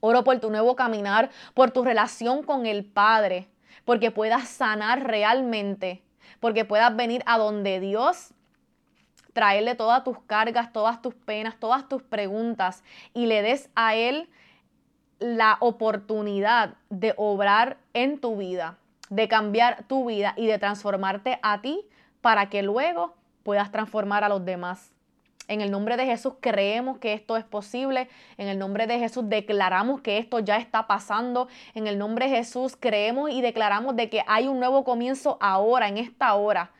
Oro 0.00 0.24
por 0.24 0.38
tu 0.40 0.50
nuevo 0.50 0.74
caminar, 0.76 1.30
por 1.54 1.70
tu 1.70 1.84
relación 1.84 2.42
con 2.42 2.66
el 2.66 2.84
Padre 2.84 3.48
porque 3.86 4.10
puedas 4.10 4.48
sanar 4.48 5.06
realmente, 5.06 6.02
porque 6.40 6.66
puedas 6.66 6.94
venir 6.94 7.22
a 7.24 7.38
donde 7.38 7.80
Dios 7.80 8.34
traerle 9.32 9.74
todas 9.74 10.02
tus 10.04 10.18
cargas, 10.22 10.72
todas 10.72 11.00
tus 11.00 11.14
penas, 11.14 11.58
todas 11.58 11.88
tus 11.88 12.02
preguntas 12.02 12.82
y 13.14 13.26
le 13.26 13.42
des 13.42 13.70
a 13.74 13.94
Él 13.94 14.28
la 15.18 15.56
oportunidad 15.60 16.74
de 16.90 17.14
obrar 17.16 17.78
en 17.94 18.18
tu 18.18 18.36
vida, 18.36 18.76
de 19.08 19.28
cambiar 19.28 19.84
tu 19.86 20.06
vida 20.06 20.34
y 20.36 20.46
de 20.46 20.58
transformarte 20.58 21.38
a 21.42 21.62
ti 21.62 21.86
para 22.20 22.50
que 22.50 22.62
luego 22.62 23.14
puedas 23.44 23.70
transformar 23.70 24.24
a 24.24 24.28
los 24.28 24.44
demás. 24.44 24.95
En 25.48 25.60
el 25.60 25.70
nombre 25.70 25.96
de 25.96 26.06
Jesús 26.06 26.34
creemos 26.40 26.98
que 26.98 27.12
esto 27.12 27.36
es 27.36 27.44
posible. 27.44 28.08
En 28.36 28.48
el 28.48 28.58
nombre 28.58 28.86
de 28.86 28.98
Jesús 28.98 29.28
declaramos 29.28 30.00
que 30.00 30.18
esto 30.18 30.40
ya 30.40 30.56
está 30.56 30.86
pasando. 30.86 31.48
En 31.74 31.86
el 31.86 31.98
nombre 31.98 32.28
de 32.28 32.36
Jesús 32.36 32.76
creemos 32.78 33.30
y 33.30 33.42
declaramos 33.42 33.94
de 33.94 34.10
que 34.10 34.22
hay 34.26 34.48
un 34.48 34.58
nuevo 34.58 34.82
comienzo 34.82 35.38
ahora, 35.40 35.88
en 35.88 35.98
esta 35.98 36.34
hora. 36.34 36.72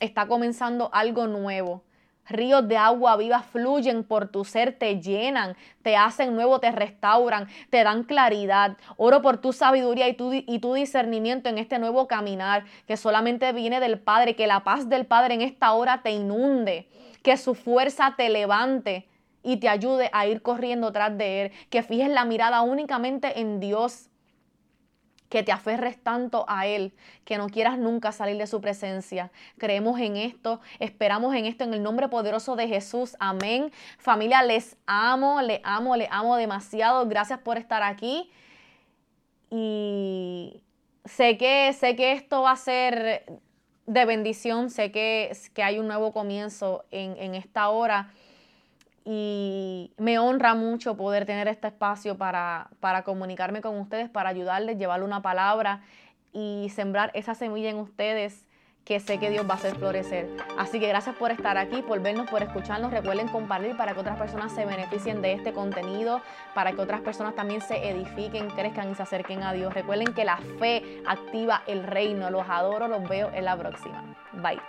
Está 0.00 0.26
comenzando 0.26 0.88
algo 0.94 1.26
nuevo. 1.26 1.82
Ríos 2.26 2.66
de 2.68 2.76
agua 2.76 3.16
viva 3.16 3.42
fluyen 3.42 4.04
por 4.04 4.28
tu 4.28 4.44
ser, 4.44 4.78
te 4.78 5.00
llenan, 5.00 5.56
te 5.82 5.96
hacen 5.96 6.34
nuevo, 6.34 6.60
te 6.60 6.70
restauran, 6.70 7.48
te 7.70 7.82
dan 7.82 8.04
claridad. 8.04 8.76
Oro 8.96 9.20
por 9.20 9.38
tu 9.38 9.52
sabiduría 9.52 10.08
y 10.08 10.14
tu, 10.14 10.32
y 10.32 10.58
tu 10.60 10.74
discernimiento 10.74 11.48
en 11.48 11.58
este 11.58 11.78
nuevo 11.80 12.06
caminar 12.06 12.64
que 12.86 12.96
solamente 12.96 13.52
viene 13.52 13.80
del 13.80 13.98
Padre, 13.98 14.36
que 14.36 14.46
la 14.46 14.62
paz 14.62 14.88
del 14.88 15.06
Padre 15.06 15.34
en 15.34 15.42
esta 15.42 15.72
hora 15.72 16.02
te 16.02 16.12
inunde 16.12 16.88
que 17.22 17.36
su 17.36 17.54
fuerza 17.54 18.14
te 18.16 18.28
levante 18.28 19.08
y 19.42 19.58
te 19.58 19.68
ayude 19.68 20.10
a 20.12 20.26
ir 20.26 20.42
corriendo 20.42 20.92
tras 20.92 21.16
de 21.16 21.42
Él, 21.42 21.52
que 21.70 21.82
fijes 21.82 22.08
la 22.08 22.24
mirada 22.24 22.62
únicamente 22.62 23.40
en 23.40 23.60
Dios, 23.60 24.10
que 25.28 25.42
te 25.44 25.52
aferres 25.52 26.02
tanto 26.02 26.44
a 26.48 26.66
Él, 26.66 26.92
que 27.24 27.38
no 27.38 27.48
quieras 27.48 27.78
nunca 27.78 28.10
salir 28.10 28.36
de 28.36 28.48
su 28.48 28.60
presencia. 28.60 29.30
Creemos 29.58 30.00
en 30.00 30.16
esto, 30.16 30.60
esperamos 30.80 31.34
en 31.34 31.46
esto, 31.46 31.64
en 31.64 31.72
el 31.72 31.82
nombre 31.82 32.08
poderoso 32.08 32.56
de 32.56 32.66
Jesús. 32.66 33.16
Amén. 33.20 33.70
Familia, 33.96 34.42
les 34.42 34.76
amo, 34.86 35.40
le 35.40 35.60
amo, 35.62 35.96
le 35.96 36.08
amo 36.10 36.36
demasiado. 36.36 37.06
Gracias 37.06 37.38
por 37.38 37.58
estar 37.58 37.82
aquí. 37.82 38.30
Y 39.50 40.64
sé 41.04 41.38
que, 41.38 41.72
sé 41.74 41.94
que 41.94 42.12
esto 42.12 42.42
va 42.42 42.52
a 42.52 42.56
ser 42.56 43.24
de 43.92 44.04
bendición. 44.04 44.70
Sé 44.70 44.92
que, 44.92 45.36
que 45.52 45.62
hay 45.64 45.78
un 45.78 45.88
nuevo 45.88 46.12
comienzo 46.12 46.84
en, 46.92 47.16
en, 47.16 47.34
esta 47.34 47.68
hora 47.70 48.12
y 49.04 49.92
me 49.96 50.18
honra 50.20 50.54
mucho 50.54 50.96
poder 50.96 51.26
tener 51.26 51.48
este 51.48 51.66
espacio 51.66 52.16
para, 52.16 52.70
para 52.78 53.02
comunicarme 53.02 53.60
con 53.60 53.76
ustedes, 53.78 54.08
para 54.08 54.28
ayudarles, 54.28 54.78
llevarle 54.78 55.04
una 55.04 55.22
palabra 55.22 55.82
y 56.32 56.68
sembrar 56.72 57.10
esa 57.14 57.34
semilla 57.34 57.70
en 57.70 57.78
ustedes 57.78 58.46
que 58.84 58.98
sé 59.00 59.18
que 59.18 59.30
Dios 59.30 59.46
va 59.48 59.54
a 59.54 59.56
hacer 59.56 59.76
florecer. 59.76 60.28
Así 60.58 60.80
que 60.80 60.88
gracias 60.88 61.14
por 61.16 61.30
estar 61.30 61.56
aquí, 61.56 61.82
por 61.82 62.00
vernos, 62.00 62.28
por 62.28 62.42
escucharnos. 62.42 62.90
Recuerden 62.90 63.28
compartir 63.28 63.76
para 63.76 63.94
que 63.94 64.00
otras 64.00 64.18
personas 64.18 64.52
se 64.52 64.64
beneficien 64.64 65.22
de 65.22 65.32
este 65.34 65.52
contenido, 65.52 66.20
para 66.54 66.72
que 66.72 66.80
otras 66.80 67.00
personas 67.00 67.34
también 67.34 67.60
se 67.60 67.88
edifiquen, 67.88 68.48
crezcan 68.50 68.90
y 68.90 68.94
se 68.94 69.02
acerquen 69.02 69.42
a 69.42 69.52
Dios. 69.52 69.72
Recuerden 69.74 70.12
que 70.14 70.24
la 70.24 70.38
fe 70.58 71.02
activa 71.06 71.62
el 71.66 71.84
reino. 71.84 72.30
Los 72.30 72.48
adoro, 72.48 72.88
los 72.88 73.08
veo 73.08 73.30
en 73.32 73.44
la 73.44 73.56
próxima. 73.56 74.04
Bye. 74.32 74.60